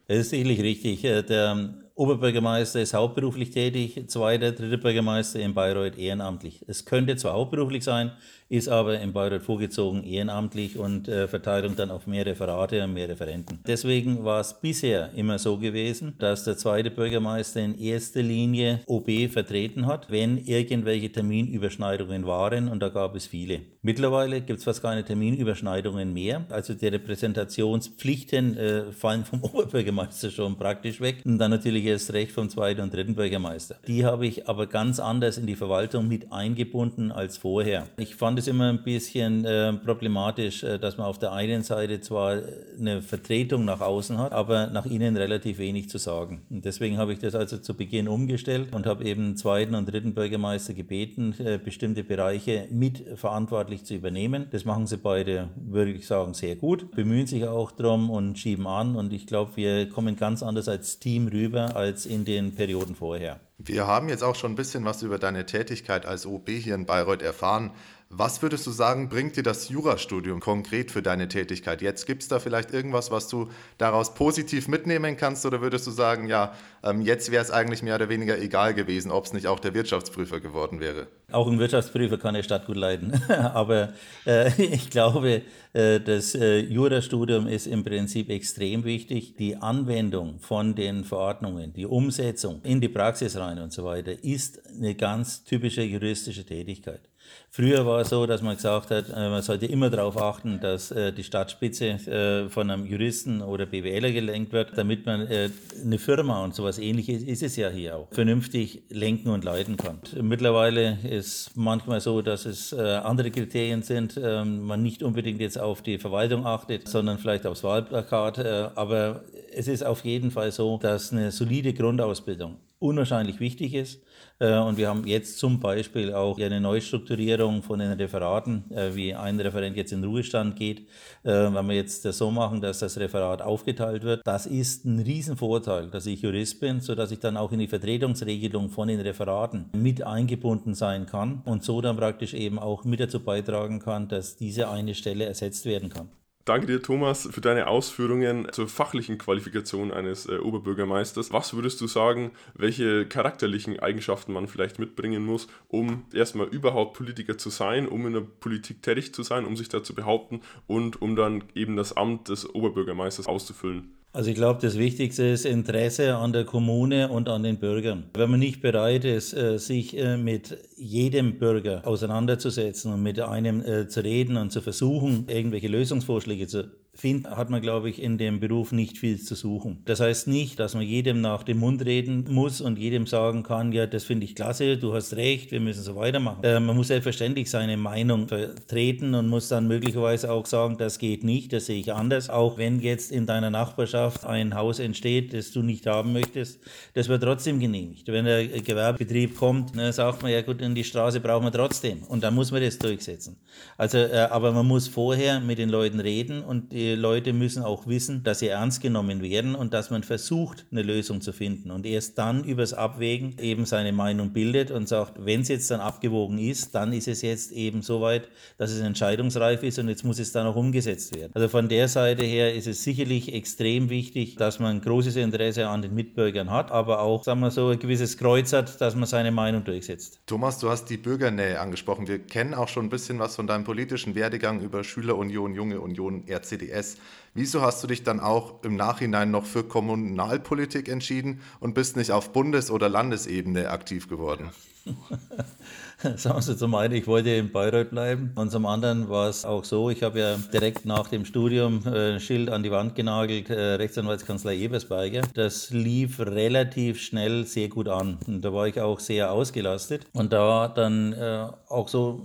Das 0.11 0.19
ist 0.19 0.31
sicherlich 0.31 0.61
richtig. 0.61 1.05
Äh, 1.05 1.23
der 1.23 1.69
Oberbürgermeister 1.95 2.81
ist 2.81 2.93
hauptberuflich 2.93 3.51
tätig, 3.51 4.05
zweiter, 4.07 4.51
dritter 4.51 4.77
Bürgermeister 4.77 5.39
in 5.39 5.53
Bayreuth 5.53 5.97
ehrenamtlich. 5.97 6.65
Es 6.67 6.83
könnte 6.83 7.15
zwar 7.15 7.33
hauptberuflich 7.33 7.83
sein, 7.83 8.11
ist 8.49 8.67
aber 8.67 8.99
in 8.99 9.13
Bayreuth 9.13 9.43
vorgezogen 9.43 10.03
ehrenamtlich 10.03 10.77
und 10.77 11.07
äh, 11.07 11.27
Verteilung 11.27 11.75
dann 11.75 11.91
auf 11.91 12.07
mehr 12.07 12.25
Referate 12.25 12.83
und 12.83 12.93
mehr 12.93 13.07
Referenten. 13.07 13.59
Deswegen 13.67 14.25
war 14.25 14.41
es 14.41 14.59
bisher 14.59 15.13
immer 15.13 15.37
so 15.37 15.57
gewesen, 15.57 16.15
dass 16.17 16.43
der 16.43 16.57
zweite 16.57 16.91
Bürgermeister 16.91 17.61
in 17.61 17.77
erster 17.77 18.21
Linie 18.21 18.81
OB 18.87 19.29
vertreten 19.31 19.85
hat, 19.85 20.09
wenn 20.09 20.37
irgendwelche 20.37 21.11
Terminüberschneidungen 21.11 22.25
waren 22.25 22.67
und 22.67 22.81
da 22.81 22.89
gab 22.89 23.15
es 23.15 23.27
viele. 23.27 23.61
Mittlerweile 23.83 24.41
gibt 24.41 24.59
es 24.59 24.65
fast 24.65 24.81
keine 24.81 25.05
Terminüberschneidungen 25.05 26.11
mehr, 26.11 26.45
also 26.49 26.73
die 26.73 26.87
Repräsentationspflichten 26.87 28.57
äh, 28.57 28.91
fallen 28.91 29.23
vom 29.23 29.43
Oberbürgermeister 29.43 30.00
schon 30.09 30.57
praktisch 30.57 31.01
weg 31.01 31.21
und 31.25 31.37
dann 31.37 31.51
natürlich 31.51 31.85
erst 31.85 32.13
recht 32.13 32.31
vom 32.31 32.49
zweiten 32.49 32.81
und 32.81 32.93
dritten 32.93 33.15
Bürgermeister. 33.15 33.75
Die 33.87 34.05
habe 34.05 34.25
ich 34.25 34.47
aber 34.47 34.67
ganz 34.67 34.99
anders 34.99 35.37
in 35.37 35.47
die 35.47 35.55
Verwaltung 35.55 36.07
mit 36.07 36.31
eingebunden 36.31 37.11
als 37.11 37.37
vorher. 37.37 37.87
Ich 37.97 38.15
fand 38.15 38.39
es 38.39 38.47
immer 38.47 38.69
ein 38.69 38.83
bisschen 38.83 39.45
äh, 39.45 39.73
problematisch, 39.73 40.63
äh, 40.63 40.79
dass 40.79 40.97
man 40.97 41.07
auf 41.07 41.19
der 41.19 41.33
einen 41.33 41.63
Seite 41.63 42.01
zwar 42.01 42.39
eine 42.79 43.01
Vertretung 43.01 43.65
nach 43.65 43.81
außen 43.81 44.17
hat, 44.17 44.31
aber 44.31 44.67
nach 44.67 44.85
innen 44.85 45.17
relativ 45.17 45.57
wenig 45.57 45.89
zu 45.89 45.97
sagen. 45.97 46.41
Und 46.49 46.65
deswegen 46.65 46.97
habe 46.97 47.13
ich 47.13 47.19
das 47.19 47.35
also 47.35 47.57
zu 47.57 47.75
Beginn 47.75 48.07
umgestellt 48.07 48.73
und 48.73 48.85
habe 48.85 49.03
eben 49.05 49.35
zweiten 49.37 49.75
und 49.75 49.91
dritten 49.91 50.13
Bürgermeister 50.13 50.73
gebeten, 50.73 51.35
äh, 51.39 51.57
bestimmte 51.57 52.03
Bereiche 52.03 52.67
mit 52.71 53.03
verantwortlich 53.17 53.85
zu 53.85 53.95
übernehmen. 53.95 54.47
Das 54.51 54.65
machen 54.65 54.87
sie 54.87 54.97
beide, 54.97 55.49
würde 55.55 55.91
ich 55.91 56.07
sagen, 56.07 56.33
sehr 56.33 56.55
gut, 56.55 56.91
bemühen 56.91 57.27
sich 57.27 57.45
auch 57.45 57.71
drum 57.71 58.09
und 58.09 58.37
schieben 58.37 58.67
an. 58.67 58.95
Und 58.95 59.13
ich 59.13 59.27
glaube, 59.27 59.51
wir 59.55 59.80
kommen 59.89 60.15
ganz 60.15 60.43
anders 60.43 60.67
als 60.67 60.99
Team 60.99 61.27
rüber 61.27 61.75
als 61.75 62.05
in 62.05 62.25
den 62.25 62.55
Perioden 62.55 62.95
vorher. 62.95 63.39
Wir 63.57 63.87
haben 63.87 64.09
jetzt 64.09 64.23
auch 64.23 64.35
schon 64.35 64.53
ein 64.53 64.55
bisschen 64.55 64.85
was 64.85 65.03
über 65.03 65.19
deine 65.19 65.45
Tätigkeit 65.45 66.05
als 66.05 66.25
OB 66.25 66.49
hier 66.49 66.75
in 66.75 66.85
Bayreuth 66.85 67.21
erfahren. 67.21 67.71
Was 68.13 68.41
würdest 68.41 68.67
du 68.67 68.71
sagen, 68.71 69.07
bringt 69.07 69.37
dir 69.37 69.43
das 69.43 69.69
Jurastudium 69.69 70.41
konkret 70.41 70.91
für 70.91 71.01
deine 71.01 71.29
Tätigkeit 71.29 71.81
jetzt? 71.81 72.05
Gibt 72.05 72.23
es 72.23 72.27
da 72.27 72.39
vielleicht 72.39 72.73
irgendwas, 72.73 73.09
was 73.09 73.29
du 73.29 73.47
daraus 73.77 74.13
positiv 74.13 74.67
mitnehmen 74.67 75.15
kannst 75.15 75.45
oder 75.45 75.61
würdest 75.61 75.87
du 75.87 75.91
sagen, 75.91 76.27
ja, 76.27 76.53
ähm, 76.83 76.99
jetzt 76.99 77.31
wäre 77.31 77.41
es 77.41 77.51
eigentlich 77.51 77.83
mehr 77.83 77.95
oder 77.95 78.09
weniger 78.09 78.37
egal 78.37 78.73
gewesen, 78.73 79.11
ob 79.11 79.25
es 79.25 79.31
nicht 79.31 79.47
auch 79.47 79.61
der 79.61 79.73
Wirtschaftsprüfer 79.73 80.41
geworden 80.41 80.81
wäre? 80.81 81.07
Auch 81.31 81.47
ein 81.47 81.57
Wirtschaftsprüfer 81.57 82.17
kann 82.17 82.35
eine 82.35 82.43
Stadt 82.43 82.65
gut 82.65 82.75
leiden. 82.75 83.13
Aber 83.29 83.93
äh, 84.25 84.61
ich 84.61 84.89
glaube, 84.89 85.43
äh, 85.71 86.01
das 86.01 86.35
äh, 86.35 86.59
Jurastudium 86.59 87.47
ist 87.47 87.65
im 87.65 87.85
Prinzip 87.85 88.29
extrem 88.29 88.83
wichtig. 88.83 89.37
Die 89.37 89.55
Anwendung 89.55 90.39
von 90.39 90.75
den 90.75 91.05
Verordnungen, 91.05 91.71
die 91.71 91.85
Umsetzung 91.85 92.61
in 92.63 92.81
die 92.81 92.89
Praxis 92.89 93.37
rein 93.37 93.57
und 93.59 93.71
so 93.71 93.85
weiter, 93.85 94.21
ist 94.21 94.61
eine 94.67 94.95
ganz 94.95 95.45
typische 95.45 95.83
juristische 95.83 96.45
Tätigkeit. 96.45 97.10
Früher 97.53 97.85
war 97.85 97.99
es 97.99 98.09
so, 98.09 98.25
dass 98.25 98.41
man 98.41 98.55
gesagt 98.55 98.91
hat, 98.91 99.09
äh, 99.09 99.29
man 99.29 99.41
sollte 99.41 99.65
immer 99.65 99.89
darauf 99.89 100.15
achten, 100.15 100.61
dass 100.61 100.89
äh, 100.89 101.11
die 101.11 101.25
Stadtspitze 101.25 101.85
äh, 101.85 102.49
von 102.49 102.71
einem 102.71 102.85
Juristen 102.85 103.41
oder 103.41 103.65
BWLer 103.65 104.13
gelenkt 104.13 104.53
wird, 104.53 104.77
damit 104.77 105.05
man 105.05 105.27
eine 105.27 105.99
Firma 105.99 106.45
und 106.45 106.55
sowas 106.55 106.79
ähnliches 106.79 107.23
ist 107.23 107.43
es 107.43 107.57
ja 107.57 107.67
hier 107.67 107.97
auch, 107.97 108.07
vernünftig 108.11 108.83
lenken 108.89 109.31
und 109.31 109.43
leiten 109.43 109.75
kann. 109.75 109.99
Mittlerweile 110.21 110.97
ist 111.03 111.51
manchmal 111.55 111.99
so, 111.99 112.21
dass 112.21 112.45
es 112.45 112.73
andere 112.73 113.31
Kriterien 113.31 113.83
sind, 113.83 114.17
ähm, 114.23 114.61
man 114.65 114.81
nicht 114.81 115.03
unbedingt 115.03 115.41
jetzt 115.41 115.59
auf 115.59 115.81
die 115.81 115.97
Verwaltung 115.97 116.45
achtet, 116.45 116.87
sondern 116.87 117.17
vielleicht 117.17 117.45
aufs 117.45 117.65
Wahlplakat, 117.65 118.39
aber 118.75 119.23
es 119.53 119.67
ist 119.67 119.85
auf 119.85 120.05
jeden 120.05 120.31
Fall 120.31 120.53
so, 120.53 120.77
dass 120.77 121.11
eine 121.11 121.31
solide 121.31 121.73
Grundausbildung 121.73 122.57
unwahrscheinlich 122.81 123.39
wichtig 123.39 123.73
ist. 123.73 124.01
Äh, 124.39 124.57
und 124.57 124.77
wir 124.77 124.89
haben 124.89 125.05
jetzt 125.05 125.37
zum 125.37 125.59
Beispiel 125.59 126.13
auch 126.13 126.39
eine 126.39 126.59
Neustrukturierung 126.59 127.61
von 127.61 127.79
den 127.79 127.91
Referaten, 127.91 128.69
äh, 128.71 128.95
wie 128.95 129.13
ein 129.13 129.39
Referent 129.39 129.77
jetzt 129.77 129.91
in 129.91 130.03
Ruhestand 130.03 130.55
geht. 130.55 130.87
Äh, 131.23 131.31
wenn 131.53 131.67
wir 131.67 131.75
jetzt 131.75 132.05
das 132.05 132.17
so 132.17 132.31
machen, 132.31 132.59
dass 132.59 132.79
das 132.79 132.97
Referat 132.97 133.41
aufgeteilt 133.41 134.03
wird, 134.03 134.21
das 134.25 134.47
ist 134.47 134.85
ein 134.85 134.99
Riesenvorteil, 134.99 135.89
dass 135.91 136.07
ich 136.07 136.21
Jurist 136.21 136.59
bin, 136.59 136.81
sodass 136.81 137.11
ich 137.11 137.19
dann 137.19 137.37
auch 137.37 137.51
in 137.51 137.59
die 137.59 137.67
Vertretungsregelung 137.67 138.69
von 138.69 138.87
den 138.87 138.99
Referaten 138.99 139.69
mit 139.73 140.03
eingebunden 140.03 140.73
sein 140.73 141.05
kann 141.05 141.41
und 141.45 141.63
so 141.63 141.81
dann 141.81 141.97
praktisch 141.97 142.33
eben 142.33 142.57
auch 142.57 142.83
mit 142.83 142.99
dazu 142.99 143.19
beitragen 143.19 143.79
kann, 143.79 144.07
dass 144.07 144.37
diese 144.37 144.69
eine 144.69 144.95
Stelle 144.95 145.25
ersetzt 145.25 145.65
werden 145.65 145.89
kann. 145.89 146.09
Danke 146.43 146.65
dir, 146.65 146.81
Thomas, 146.81 147.29
für 147.31 147.41
deine 147.41 147.67
Ausführungen 147.67 148.47
zur 148.51 148.67
fachlichen 148.67 149.19
Qualifikation 149.19 149.91
eines 149.91 150.27
äh, 150.27 150.37
Oberbürgermeisters. 150.39 151.31
Was 151.31 151.53
würdest 151.53 151.79
du 151.81 151.85
sagen, 151.85 152.31
welche 152.55 153.05
charakterlichen 153.05 153.79
Eigenschaften 153.79 154.33
man 154.33 154.47
vielleicht 154.47 154.79
mitbringen 154.79 155.23
muss, 155.23 155.47
um 155.67 156.05
erstmal 156.11 156.47
überhaupt 156.47 156.97
Politiker 156.97 157.37
zu 157.37 157.51
sein, 157.51 157.87
um 157.87 158.07
in 158.07 158.13
der 158.13 158.21
Politik 158.21 158.81
tätig 158.81 159.13
zu 159.13 159.21
sein, 159.21 159.45
um 159.45 159.55
sich 159.55 159.69
da 159.69 159.83
zu 159.83 159.93
behaupten 159.93 160.41
und 160.65 160.99
um 160.99 161.15
dann 161.15 161.43
eben 161.53 161.75
das 161.75 161.95
Amt 161.95 162.29
des 162.29 162.49
Oberbürgermeisters 162.49 163.27
auszufüllen? 163.27 164.00
Also 164.13 164.29
ich 164.29 164.35
glaube, 164.35 164.59
das 164.61 164.77
Wichtigste 164.77 165.23
ist 165.23 165.45
Interesse 165.45 166.17
an 166.17 166.33
der 166.33 166.43
Kommune 166.43 167.07
und 167.07 167.29
an 167.29 167.43
den 167.43 167.59
Bürgern. 167.59 168.09
Wenn 168.13 168.29
man 168.29 168.41
nicht 168.41 168.61
bereit 168.61 169.05
ist, 169.05 169.33
äh, 169.33 169.57
sich 169.57 169.97
äh, 169.97 170.17
mit 170.17 170.57
jedem 170.75 171.37
Bürger 171.37 171.87
auseinanderzusetzen 171.87 172.91
und 172.91 173.01
mit 173.01 173.21
einem 173.21 173.63
äh, 173.63 173.87
zu 173.87 174.03
reden 174.03 174.35
und 174.35 174.51
zu 174.51 174.59
versuchen, 174.61 175.27
irgendwelche 175.29 175.69
Lösungsvorschläge 175.69 176.47
zu 176.47 176.69
finden, 176.93 177.29
hat 177.29 177.49
man, 177.49 177.61
glaube 177.61 177.89
ich, 177.89 178.01
in 178.01 178.17
dem 178.17 178.39
Beruf 178.39 178.73
nicht 178.73 178.97
viel 178.97 179.19
zu 179.19 179.33
suchen. 179.35 179.81
Das 179.85 180.01
heißt 180.01 180.27
nicht, 180.27 180.59
dass 180.59 180.75
man 180.75 180.83
jedem 180.83 181.21
nach 181.21 181.43
dem 181.43 181.59
Mund 181.59 181.85
reden 181.85 182.25
muss 182.29 182.59
und 182.59 182.77
jedem 182.77 183.07
sagen 183.07 183.43
kann, 183.43 183.71
ja, 183.71 183.87
das 183.87 184.03
finde 184.03 184.25
ich 184.25 184.35
klasse, 184.35 184.77
du 184.77 184.93
hast 184.93 185.15
recht, 185.15 185.51
wir 185.51 185.61
müssen 185.61 185.83
so 185.83 185.95
weitermachen. 185.95 186.43
Äh, 186.43 186.59
man 186.59 186.75
muss 186.75 186.87
selbstverständlich 186.87 187.49
seine 187.49 187.77
Meinung 187.77 188.27
vertreten 188.27 189.15
und 189.15 189.29
muss 189.29 189.47
dann 189.47 189.67
möglicherweise 189.67 190.31
auch 190.31 190.45
sagen, 190.45 190.77
das 190.77 190.99
geht 190.99 191.23
nicht, 191.23 191.53
das 191.53 191.67
sehe 191.67 191.79
ich 191.79 191.93
anders. 191.93 192.29
Auch 192.29 192.57
wenn 192.57 192.81
jetzt 192.81 193.11
in 193.11 193.25
deiner 193.25 193.49
Nachbarschaft 193.49 194.25
ein 194.25 194.53
Haus 194.53 194.79
entsteht, 194.79 195.33
das 195.33 195.51
du 195.51 195.63
nicht 195.63 195.87
haben 195.87 196.11
möchtest, 196.11 196.59
das 196.93 197.07
wird 197.07 197.23
trotzdem 197.23 197.59
genehmigt. 197.61 198.09
Wenn 198.09 198.25
der 198.25 198.47
Gewerbebetrieb 198.47 199.37
kommt, 199.37 199.75
ne, 199.75 199.93
sagt 199.93 200.23
man, 200.23 200.31
ja 200.31 200.41
gut, 200.41 200.61
in 200.61 200.75
die 200.75 200.83
Straße 200.83 201.21
brauchen 201.21 201.45
wir 201.45 201.51
trotzdem 201.51 202.03
und 202.03 202.21
dann 202.21 202.35
muss 202.35 202.51
man 202.51 202.61
das 202.61 202.77
durchsetzen. 202.77 203.37
Also, 203.77 203.97
äh, 203.97 204.27
aber 204.29 204.51
man 204.51 204.67
muss 204.67 204.89
vorher 204.89 205.39
mit 205.39 205.57
den 205.57 205.69
Leuten 205.69 206.01
reden 206.01 206.43
und 206.43 206.73
die 206.73 206.80
Leute 206.95 207.33
müssen 207.33 207.63
auch 207.63 207.87
wissen, 207.87 208.23
dass 208.23 208.39
sie 208.39 208.47
ernst 208.47 208.81
genommen 208.81 209.21
werden 209.21 209.55
und 209.55 209.73
dass 209.73 209.89
man 209.89 210.03
versucht, 210.03 210.65
eine 210.71 210.81
Lösung 210.81 211.21
zu 211.21 211.33
finden 211.33 211.71
und 211.71 211.85
erst 211.85 212.17
dann 212.17 212.43
übers 212.43 212.73
Abwägen 212.73 213.35
eben 213.39 213.65
seine 213.65 213.91
Meinung 213.91 214.33
bildet 214.33 214.71
und 214.71 214.87
sagt, 214.87 215.25
wenn 215.25 215.41
es 215.41 215.47
jetzt 215.47 215.69
dann 215.71 215.79
abgewogen 215.79 216.37
ist, 216.37 216.75
dann 216.75 216.93
ist 216.93 217.07
es 217.07 217.21
jetzt 217.21 217.51
eben 217.51 217.81
so 217.81 218.01
weit, 218.01 218.29
dass 218.57 218.71
es 218.71 218.81
entscheidungsreif 218.81 219.63
ist 219.63 219.79
und 219.79 219.89
jetzt 219.89 220.03
muss 220.03 220.19
es 220.19 220.31
dann 220.31 220.47
auch 220.47 220.55
umgesetzt 220.55 221.15
werden. 221.15 221.31
Also 221.33 221.47
von 221.47 221.69
der 221.69 221.87
Seite 221.87 222.23
her 222.23 222.53
ist 222.53 222.67
es 222.67 222.83
sicherlich 222.83 223.33
extrem 223.33 223.89
wichtig, 223.89 224.35
dass 224.35 224.59
man 224.59 224.81
großes 224.81 225.15
Interesse 225.15 225.67
an 225.67 225.81
den 225.81 225.93
Mitbürgern 225.93 226.49
hat, 226.49 226.71
aber 226.71 227.01
auch, 227.01 227.23
sagen 227.23 227.39
wir 227.41 227.51
so, 227.51 227.69
ein 227.69 227.79
gewisses 227.79 228.17
Kreuz 228.17 228.53
hat, 228.53 228.81
dass 228.81 228.95
man 228.95 229.05
seine 229.05 229.31
Meinung 229.31 229.63
durchsetzt. 229.63 230.19
Thomas, 230.25 230.59
du 230.59 230.69
hast 230.69 230.85
die 230.85 230.97
Bürgernähe 230.97 231.59
angesprochen. 231.59 232.07
Wir 232.07 232.19
kennen 232.19 232.53
auch 232.53 232.67
schon 232.67 232.85
ein 232.85 232.89
bisschen 232.89 233.19
was 233.19 233.35
von 233.35 233.47
deinem 233.47 233.63
politischen 233.63 234.15
Werdegang 234.15 234.61
über 234.61 234.83
Schülerunion, 234.83 235.53
Junge 235.53 235.79
Union, 235.79 236.23
RCD 236.27 236.70
RCDS. 236.71 236.97
Wieso 237.33 237.61
hast 237.61 237.81
du 237.81 237.87
dich 237.87 238.03
dann 238.03 238.19
auch 238.19 238.61
im 238.63 238.75
Nachhinein 238.75 239.31
noch 239.31 239.45
für 239.45 239.63
Kommunalpolitik 239.63 240.89
entschieden 240.89 241.39
und 241.61 241.73
bist 241.73 241.95
nicht 241.95 242.11
auf 242.11 242.33
Bundes- 242.33 242.69
oder 242.69 242.89
Landesebene 242.89 243.69
aktiv 243.69 244.09
geworden? 244.09 244.49
Sagen 246.17 246.41
Sie 246.41 246.57
zum 246.57 246.73
einen, 246.75 246.95
ich 246.95 247.05
wollte 247.07 247.29
in 247.29 247.51
Bayreuth 247.51 247.91
bleiben 247.91 248.31
und 248.35 248.51
zum 248.51 248.65
anderen 248.65 249.07
war 249.09 249.29
es 249.29 249.45
auch 249.45 249.63
so, 249.63 249.91
ich 249.91 250.01
habe 250.01 250.19
ja 250.19 250.35
direkt 250.51 250.85
nach 250.85 251.07
dem 251.07 251.23
Studium 251.23 251.83
äh, 251.85 252.13
ein 252.13 252.19
Schild 252.19 252.49
an 252.49 252.63
die 252.63 252.71
Wand 252.71 252.95
genagelt, 252.95 253.49
äh, 253.51 253.75
Rechtsanwaltskanzlei 253.75 254.57
Ebersberger. 254.57 255.21
Das 255.35 255.69
lief 255.69 256.19
relativ 256.19 256.99
schnell 256.99 257.45
sehr 257.45 257.69
gut 257.69 257.87
an 257.87 258.17
und 258.25 258.41
da 258.41 258.51
war 258.51 258.67
ich 258.67 258.81
auch 258.81 258.99
sehr 258.99 259.31
ausgelastet 259.31 260.07
und 260.13 260.33
da 260.33 260.67
dann 260.67 261.13
äh, 261.13 261.47
auch 261.69 261.87
so 261.87 262.23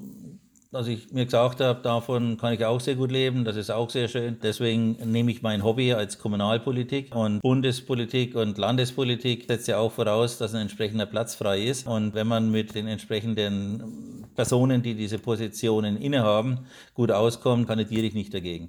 dass 0.76 0.88
ich 0.88 1.10
mir 1.10 1.24
gesagt 1.24 1.60
habe, 1.60 1.80
davon 1.82 2.36
kann 2.36 2.52
ich 2.52 2.64
auch 2.64 2.80
sehr 2.80 2.96
gut 2.96 3.10
leben, 3.10 3.44
das 3.44 3.56
ist 3.56 3.70
auch 3.70 3.88
sehr 3.88 4.08
schön. 4.08 4.36
Deswegen 4.42 4.92
nehme 5.10 5.30
ich 5.30 5.40
mein 5.40 5.64
Hobby 5.64 5.94
als 5.94 6.18
Kommunalpolitik 6.18 7.14
und 7.14 7.40
Bundespolitik 7.40 8.34
und 8.34 8.58
Landespolitik 8.58 9.46
setzt 9.48 9.68
ja 9.68 9.78
auch 9.78 9.92
voraus, 9.92 10.36
dass 10.36 10.54
ein 10.54 10.62
entsprechender 10.62 11.06
Platz 11.06 11.34
frei 11.34 11.62
ist. 11.62 11.86
Und 11.86 12.14
wenn 12.14 12.26
man 12.26 12.50
mit 12.50 12.74
den 12.74 12.86
entsprechenden 12.88 14.26
Personen, 14.34 14.82
die 14.82 14.94
diese 14.94 15.18
Positionen 15.18 15.96
innehaben, 15.96 16.66
gut 16.94 17.10
auskommt, 17.10 17.66
kandidiere 17.66 18.06
ich 18.06 18.14
nicht 18.14 18.34
dagegen 18.34 18.68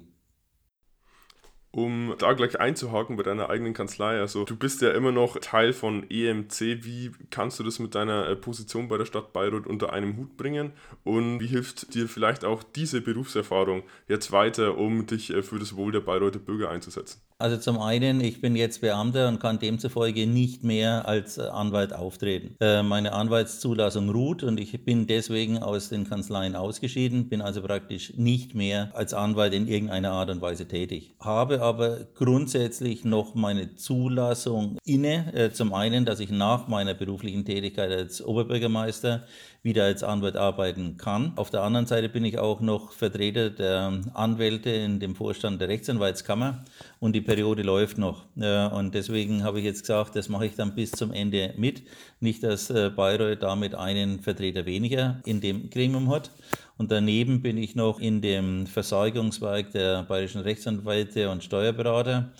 um 1.70 2.14
da 2.18 2.32
gleich 2.32 2.58
einzuhaken 2.58 3.16
bei 3.16 3.22
deiner 3.22 3.50
eigenen 3.50 3.74
Kanzlei. 3.74 4.18
Also 4.18 4.44
du 4.44 4.56
bist 4.56 4.80
ja 4.80 4.90
immer 4.90 5.12
noch 5.12 5.38
Teil 5.38 5.72
von 5.72 6.08
EMC. 6.08 6.84
Wie 6.84 7.12
kannst 7.30 7.58
du 7.58 7.64
das 7.64 7.78
mit 7.78 7.94
deiner 7.94 8.28
äh, 8.28 8.36
Position 8.36 8.88
bei 8.88 8.96
der 8.96 9.04
Stadt 9.04 9.32
Bayreuth 9.32 9.66
unter 9.66 9.92
einem 9.92 10.16
Hut 10.16 10.36
bringen? 10.36 10.72
Und 11.04 11.40
wie 11.40 11.46
hilft 11.46 11.94
dir 11.94 12.08
vielleicht 12.08 12.44
auch 12.44 12.62
diese 12.62 13.00
Berufserfahrung 13.00 13.82
jetzt 14.08 14.32
weiter, 14.32 14.78
um 14.78 15.06
dich 15.06 15.30
äh, 15.30 15.42
für 15.42 15.58
das 15.58 15.76
Wohl 15.76 15.92
der 15.92 16.00
Bayreuther 16.00 16.38
Bürger 16.38 16.70
einzusetzen? 16.70 17.20
Also 17.40 17.56
zum 17.56 17.80
einen, 17.80 18.20
ich 18.20 18.40
bin 18.40 18.56
jetzt 18.56 18.80
Beamter 18.80 19.28
und 19.28 19.38
kann 19.38 19.60
demzufolge 19.60 20.26
nicht 20.26 20.64
mehr 20.64 21.06
als 21.06 21.38
äh, 21.38 21.42
Anwalt 21.42 21.92
auftreten. 21.92 22.56
Meine 22.84 23.12
Anwaltszulassung 23.12 24.10
ruht 24.10 24.42
und 24.42 24.58
ich 24.58 24.84
bin 24.84 25.06
deswegen 25.06 25.58
aus 25.58 25.88
den 25.88 26.08
Kanzleien 26.08 26.56
ausgeschieden, 26.56 27.28
bin 27.28 27.40
also 27.40 27.62
praktisch 27.62 28.14
nicht 28.16 28.56
mehr 28.56 28.90
als 28.94 29.14
Anwalt 29.14 29.54
in 29.54 29.68
irgendeiner 29.68 30.10
Art 30.10 30.30
und 30.30 30.40
Weise 30.40 30.66
tätig. 30.66 31.14
Habe 31.20 31.62
aber 31.62 32.08
grundsätzlich 32.14 33.04
noch 33.04 33.36
meine 33.36 33.76
Zulassung 33.76 34.76
inne. 34.84 35.32
Äh, 35.32 35.52
zum 35.52 35.72
einen, 35.72 36.04
dass 36.04 36.18
ich 36.18 36.30
nach 36.30 36.66
meiner 36.66 36.94
beruflichen 36.94 37.44
Tätigkeit 37.44 37.92
als 37.92 38.20
Oberbürgermeister 38.20 39.24
wieder 39.62 39.84
als 39.84 40.02
Anwalt 40.02 40.36
arbeiten 40.36 40.96
kann. 40.96 41.32
Auf 41.36 41.50
der 41.50 41.62
anderen 41.62 41.86
Seite 41.86 42.08
bin 42.08 42.24
ich 42.24 42.38
auch 42.38 42.60
noch 42.60 42.92
Vertreter 42.92 43.50
der 43.50 44.00
Anwälte 44.14 44.70
in 44.70 45.00
dem 45.00 45.14
Vorstand 45.16 45.60
der 45.60 45.68
Rechtsanwaltskammer 45.68 46.64
und 47.00 47.14
die 47.14 47.20
Periode 47.20 47.62
läuft 47.62 47.98
noch. 47.98 48.24
Äh, 48.38 48.66
und 48.68 48.94
deswegen 48.94 49.42
habe 49.42 49.58
ich 49.58 49.64
jetzt 49.64 49.80
gesagt, 49.80 50.14
das 50.14 50.28
mache 50.28 50.46
ich 50.46 50.54
dann 50.54 50.74
bis 50.74 50.92
zum 50.92 51.12
Ende 51.12 51.54
mit. 51.56 51.82
Nicht, 52.20 52.42
dass 52.44 52.70
äh, 52.70 52.90
Bayreuth 52.90 53.42
damit 53.42 53.74
einen 53.74 54.20
Vertreter 54.20 54.64
weniger 54.64 55.20
in 55.24 55.40
dem 55.40 55.70
Gremium 55.70 56.10
hat. 56.10 56.30
Und 56.76 56.92
daneben 56.92 57.42
bin 57.42 57.58
ich 57.58 57.74
noch 57.74 57.98
in 57.98 58.22
dem 58.22 58.66
Versorgungswerk 58.68 59.72
der 59.72 60.04
bayerischen 60.04 60.42
Rechtsanwälte 60.42 61.28
und 61.28 61.42
Steuerberater 61.42 62.32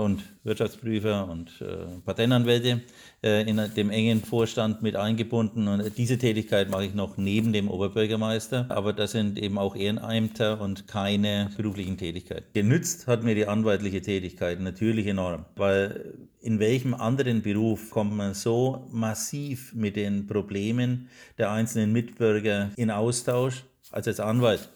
und 0.00 0.22
Wirtschaftsprüfer 0.44 1.28
und 1.28 1.60
äh, 1.60 2.00
Patentanwälte 2.04 2.82
äh, 3.22 3.48
in 3.48 3.60
dem 3.76 3.90
engen 3.90 4.22
Vorstand 4.22 4.82
mit 4.82 4.96
eingebunden. 4.96 5.68
Und 5.68 5.98
diese 5.98 6.18
Tätigkeit 6.18 6.70
mache 6.70 6.84
ich 6.86 6.94
noch 6.94 7.16
neben 7.16 7.52
dem 7.52 7.68
Oberbürgermeister. 7.68 8.66
Aber 8.68 8.92
das 8.92 9.12
sind 9.12 9.38
eben 9.38 9.58
auch 9.58 9.76
Ehrenämter 9.76 10.60
und 10.60 10.86
keine 10.86 11.50
beruflichen 11.56 11.96
Tätigkeiten. 11.96 12.46
Genützt 12.54 13.06
hat 13.06 13.22
mir 13.24 13.34
die 13.34 13.46
anwaltliche 13.46 14.02
Tätigkeit 14.02 14.60
natürlich 14.60 15.06
enorm, 15.06 15.44
weil 15.56 16.14
in 16.40 16.60
welchem 16.60 16.94
anderen 16.94 17.42
Beruf 17.42 17.90
kommt 17.90 18.14
man 18.14 18.34
so 18.34 18.86
massiv 18.90 19.74
mit 19.74 19.96
den 19.96 20.26
Problemen 20.26 21.08
der 21.38 21.50
einzelnen 21.50 21.92
Mitbürger 21.92 22.70
in 22.76 22.90
Austausch 22.90 23.64
als 23.90 24.06
als 24.06 24.20
Anwalt. 24.20 24.68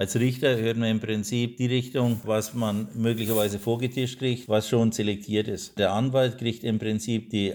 Als 0.00 0.16
Richter 0.18 0.56
hört 0.56 0.78
man 0.78 0.88
im 0.88 1.00
Prinzip 1.00 1.58
die 1.58 1.66
Richtung, 1.66 2.20
was 2.24 2.54
man 2.54 2.88
möglicherweise 2.94 3.58
vorgetischt 3.58 4.18
kriegt, 4.18 4.48
was 4.48 4.66
schon 4.66 4.92
selektiert 4.92 5.46
ist. 5.46 5.78
Der 5.78 5.92
Anwalt 5.92 6.38
kriegt 6.38 6.64
im 6.64 6.78
Prinzip 6.78 7.28
die 7.28 7.52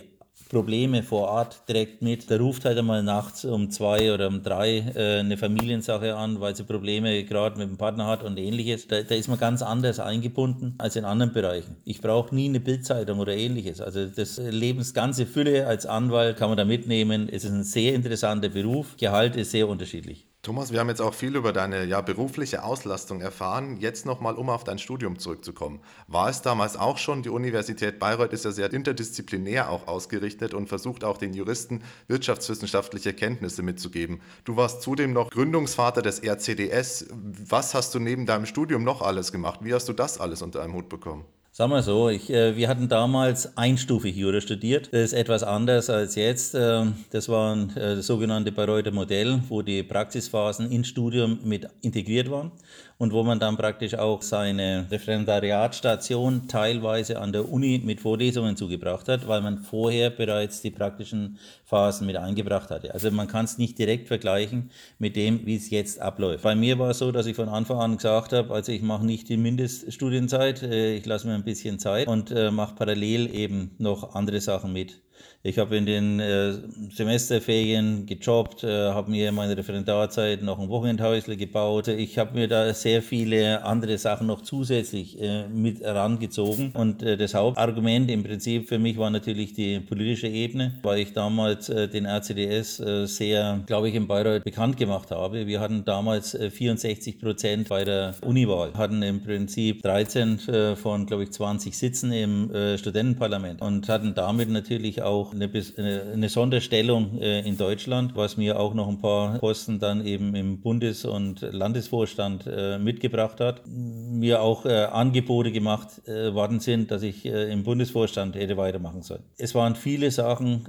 Probleme 0.50 1.02
vor 1.02 1.28
Ort 1.28 1.68
direkt 1.68 2.04
mit. 2.04 2.30
Der 2.30 2.40
ruft 2.40 2.66
halt 2.66 2.78
einmal 2.78 3.02
nachts 3.02 3.46
um 3.46 3.72
zwei 3.72 4.14
oder 4.14 4.28
um 4.28 4.44
drei 4.44 4.78
äh, 4.96 5.22
eine 5.22 5.38
Familiensache 5.38 6.16
an, 6.16 6.40
weil 6.40 6.56
sie 6.56 6.66
Probleme 6.66 7.24
gerade 7.24 7.58
mit 7.58 7.68
dem 7.68 7.78
Partner 7.78 8.06
hat 8.06 8.22
und 8.22 8.38
ähnliches. 8.38 8.88
Da, 8.88 9.02
da 9.02 9.16
ist 9.16 9.28
man 9.28 9.40
ganz 9.40 9.64
anders 9.64 10.00
eingebunden 10.00 10.76
als 10.78 10.96
in 10.98 11.04
anderen 11.04 11.34
Bereichen. 11.34 11.78
Ich 11.84 12.00
brauche 12.00 12.36
nie 12.36 12.50
eine 12.50 12.60
Bildzeitung 12.60 13.18
oder 13.18 13.36
ähnliches. 13.36 13.82
Also 13.82 14.06
das 14.06 14.38
Lebensganze 14.38 15.26
Fülle 15.26 15.66
als 15.66 15.88
Anwalt 15.88 16.38
kann 16.38 16.50
man 16.50 16.58
da 16.58 16.66
mitnehmen. 16.66 17.28
Es 17.28 17.44
ist 17.44 17.52
ein 17.52 17.64
sehr 17.64 17.96
interessanter 17.96 18.50
Beruf. 18.50 18.98
Gehalt 18.98 19.36
ist 19.36 19.50
sehr 19.50 19.68
unterschiedlich. 19.68 20.28
Thomas, 20.46 20.72
wir 20.72 20.80
haben 20.80 20.90
jetzt 20.90 21.02
auch 21.02 21.16
viel 21.16 21.36
über 21.36 21.52
deine 21.54 21.86
ja, 21.86 22.02
berufliche 22.02 22.64
Auslastung 22.64 23.20
erfahren. 23.20 23.78
Jetzt 23.78 24.06
nochmal, 24.06 24.36
um 24.36 24.52
auf 24.52 24.64
dein 24.64 24.78
Studium 24.78 25.18
zurückzukommen. 25.18 25.80
War 26.08 26.30
es 26.30 26.44
damals 26.44 26.78
auch 26.78 27.00
schon, 27.00 27.24
die 27.24 27.30
Universität 27.30 27.98
Bayreuth 27.98 28.32
ist 28.32 28.46
ja 28.46 28.52
sehr 28.52 28.72
interdisziplinär 28.72 29.72
auch 29.72 29.88
ausgerichtet 29.88 30.54
und 30.54 30.68
versucht 30.68 31.04
auch 31.04 31.18
den 31.18 31.34
Juristen 31.34 31.82
wirtschaftswissenschaftliche 32.08 33.14
Kenntnisse 33.14 33.64
mitzugeben. 33.64 34.22
Du 34.44 34.56
warst 34.56 34.84
zudem 34.84 35.14
noch 35.14 35.32
Gründungsvater 35.32 36.04
des 36.04 36.22
RCDS. 36.24 37.08
Was 37.12 37.74
hast 37.74 37.96
du 37.96 38.00
neben 38.00 38.28
deinem 38.28 38.46
Studium 38.46 38.84
noch 38.84 39.02
alles 39.02 39.32
gemacht? 39.32 39.62
Wie 39.64 39.74
hast 39.74 39.90
du 39.90 39.94
das 39.94 40.20
alles 40.20 40.44
unter 40.44 40.62
einem 40.62 40.76
Hut 40.76 40.90
bekommen? 40.90 41.26
Sagen 41.58 41.72
wir 41.72 41.84
so, 41.84 42.10
ich, 42.10 42.30
äh, 42.32 42.58
wir 42.58 42.68
hatten 42.68 42.90
damals 42.90 43.58
einstufig 43.58 44.14
Jura 44.14 44.42
studiert. 44.42 44.90
Das 44.92 45.04
ist 45.04 45.14
etwas 45.14 45.42
anders 45.42 45.90
als 45.90 46.16
jetzt. 46.16 46.54
Äh, 46.54 46.88
das 47.12 47.30
war 47.30 47.56
äh, 47.78 47.96
das 47.96 48.08
sogenannte 48.08 48.52
Bayreuther 48.52 48.92
Modell, 48.92 49.40
wo 49.48 49.62
die 49.62 49.82
Praxisphasen 49.82 50.70
ins 50.70 50.90
Studium 50.90 51.40
mit 51.46 51.70
integriert 51.82 52.30
waren 52.30 52.52
und 52.98 53.12
wo 53.12 53.24
man 53.24 53.40
dann 53.40 53.58
praktisch 53.58 53.96
auch 53.96 54.22
seine 54.22 54.88
Referendariatstation 54.90 56.48
teilweise 56.48 57.20
an 57.20 57.34
der 57.34 57.50
Uni 57.50 57.82
mit 57.84 58.00
Vorlesungen 58.00 58.56
zugebracht 58.56 59.10
hat, 59.10 59.28
weil 59.28 59.42
man 59.42 59.58
vorher 59.58 60.10
bereits 60.10 60.62
die 60.62 60.72
praktischen 60.72 61.38
Phasen 61.66 62.08
mit 62.08 62.16
eingebracht 62.16 62.70
hatte. 62.70 62.94
Also 62.94 63.12
man 63.12 63.28
kann 63.28 63.46
es 63.46 63.58
nicht 63.58 63.78
direkt 63.78 64.08
vergleichen 64.08 64.72
mit 64.98 65.16
dem, 65.16 65.46
wie 65.46 65.56
es 65.56 65.70
jetzt 65.70 66.00
abläuft. 66.00 66.44
Bei 66.44 66.56
mir 66.56 66.80
war 66.80 66.92
es 66.92 67.00
so, 67.00 67.12
dass 67.12 67.26
ich 67.26 67.36
von 67.36 67.50
Anfang 67.50 67.80
an 67.80 67.98
gesagt 67.98 68.32
habe, 68.32 68.54
also 68.54 68.72
ich 68.72 68.82
mache 68.82 69.06
nicht 69.06 69.28
die 69.28 69.38
Mindeststudienzeit, 69.38 70.64
äh, 70.64 70.96
ich 70.96 71.06
lasse 71.06 71.28
mir 71.28 71.34
ein 71.34 71.44
bisschen 71.46 71.80
Zeit 71.80 72.08
und 72.08 72.32
äh, 72.32 72.52
mache 72.52 72.76
parallel 72.76 73.34
eben 73.34 73.76
noch 73.78 74.16
andere 74.16 74.42
Sachen 74.42 74.74
mit. 74.74 75.02
Ich 75.46 75.60
habe 75.60 75.78
in 75.78 75.86
den 75.86 76.20
äh, 76.20 76.54
Semesterferien 76.92 78.08
gejobbt, 78.08 78.64
äh, 78.64 78.90
habe 78.90 79.12
mir 79.12 79.32
meine 79.32 79.56
Referendarzeit 79.56 80.42
noch 80.42 80.58
ein 80.58 80.70
Wochenendhäusle 80.70 81.38
gebaut. 81.38 81.88
Ich 81.88 82.18
habe 82.18 82.34
mir 82.34 82.48
da 82.48 82.74
sehr 82.74 83.04
viele 83.04 83.64
andere 83.64 84.00
Sachen 84.00 84.26
noch 84.26 84.42
zusätzlich 84.42 85.22
äh, 85.22 85.48
mit 85.48 85.82
herangezogen. 85.82 86.72
Und 86.74 87.04
äh, 87.04 87.16
das 87.16 87.36
Hauptargument 87.36 88.10
im 88.10 88.24
Prinzip 88.24 88.68
für 88.68 88.80
mich 88.80 88.98
war 88.98 89.12
natürlich 89.12 89.54
die 89.54 89.80
politische 89.82 90.28
Ebene, 90.28 90.80
weil 90.82 91.02
ich 91.02 91.14
damals 91.14 91.70
äh, 91.70 91.88
den 91.88 92.08
RCDS 92.08 92.80
äh, 92.80 93.06
sehr, 93.06 93.60
glaube 93.68 93.90
ich, 93.90 93.94
in 93.94 94.08
Bayreuth 94.08 94.44
bekannt 94.44 94.78
gemacht 94.78 95.12
habe. 95.12 95.46
Wir 95.46 95.60
hatten 95.60 95.86
damals 95.86 96.36
64 96.36 97.20
Prozent 97.20 97.70
bei 97.70 97.84
der 97.84 98.16
Uniwahl, 98.22 98.74
hatten 98.74 99.04
im 99.04 99.22
Prinzip 99.22 99.84
13 99.84 100.76
von, 100.76 101.06
glaube 101.06 101.24
ich, 101.24 101.32
20 101.32 101.78
Sitzen 101.78 102.12
im 102.12 102.50
Studentenparlament 102.78 103.62
und 103.62 103.88
hatten 103.90 104.16
damit 104.16 104.50
natürlich 104.50 105.04
auch 105.04 105.35
eine, 105.36 106.12
eine 106.14 106.30
Sonderstellung 106.30 107.20
äh, 107.20 107.42
in 107.42 107.58
Deutschland, 107.58 108.16
was 108.16 108.38
mir 108.38 108.60
auch 108.60 108.74
noch 108.74 108.88
ein 108.88 109.00
paar 109.00 109.40
Posten 109.40 109.80
dann 109.80 110.06
eben 110.06 110.36
im 110.36 110.62
Bundes- 110.62 111.06
und 111.06 111.42
Landesvorstand 111.42 112.46
äh, 112.48 112.80
mitgebracht 112.80 113.40
hat. 113.40 113.64
Mir 113.68 114.42
auch 114.42 114.66
äh, 114.66 114.86
Angebote 114.86 115.52
gemacht 115.52 116.02
worden 116.08 116.60
sind, 116.60 116.92
dass 116.92 117.04
ich 117.04 117.26
im 117.26 117.64
Bundesvorstand 117.64 118.36
hätte 118.36 118.58
weitermachen 118.58 119.02
sollen. 119.02 119.24
Es 119.38 119.56
waren 119.56 119.76
viele 119.76 120.12
Sachen, 120.12 120.66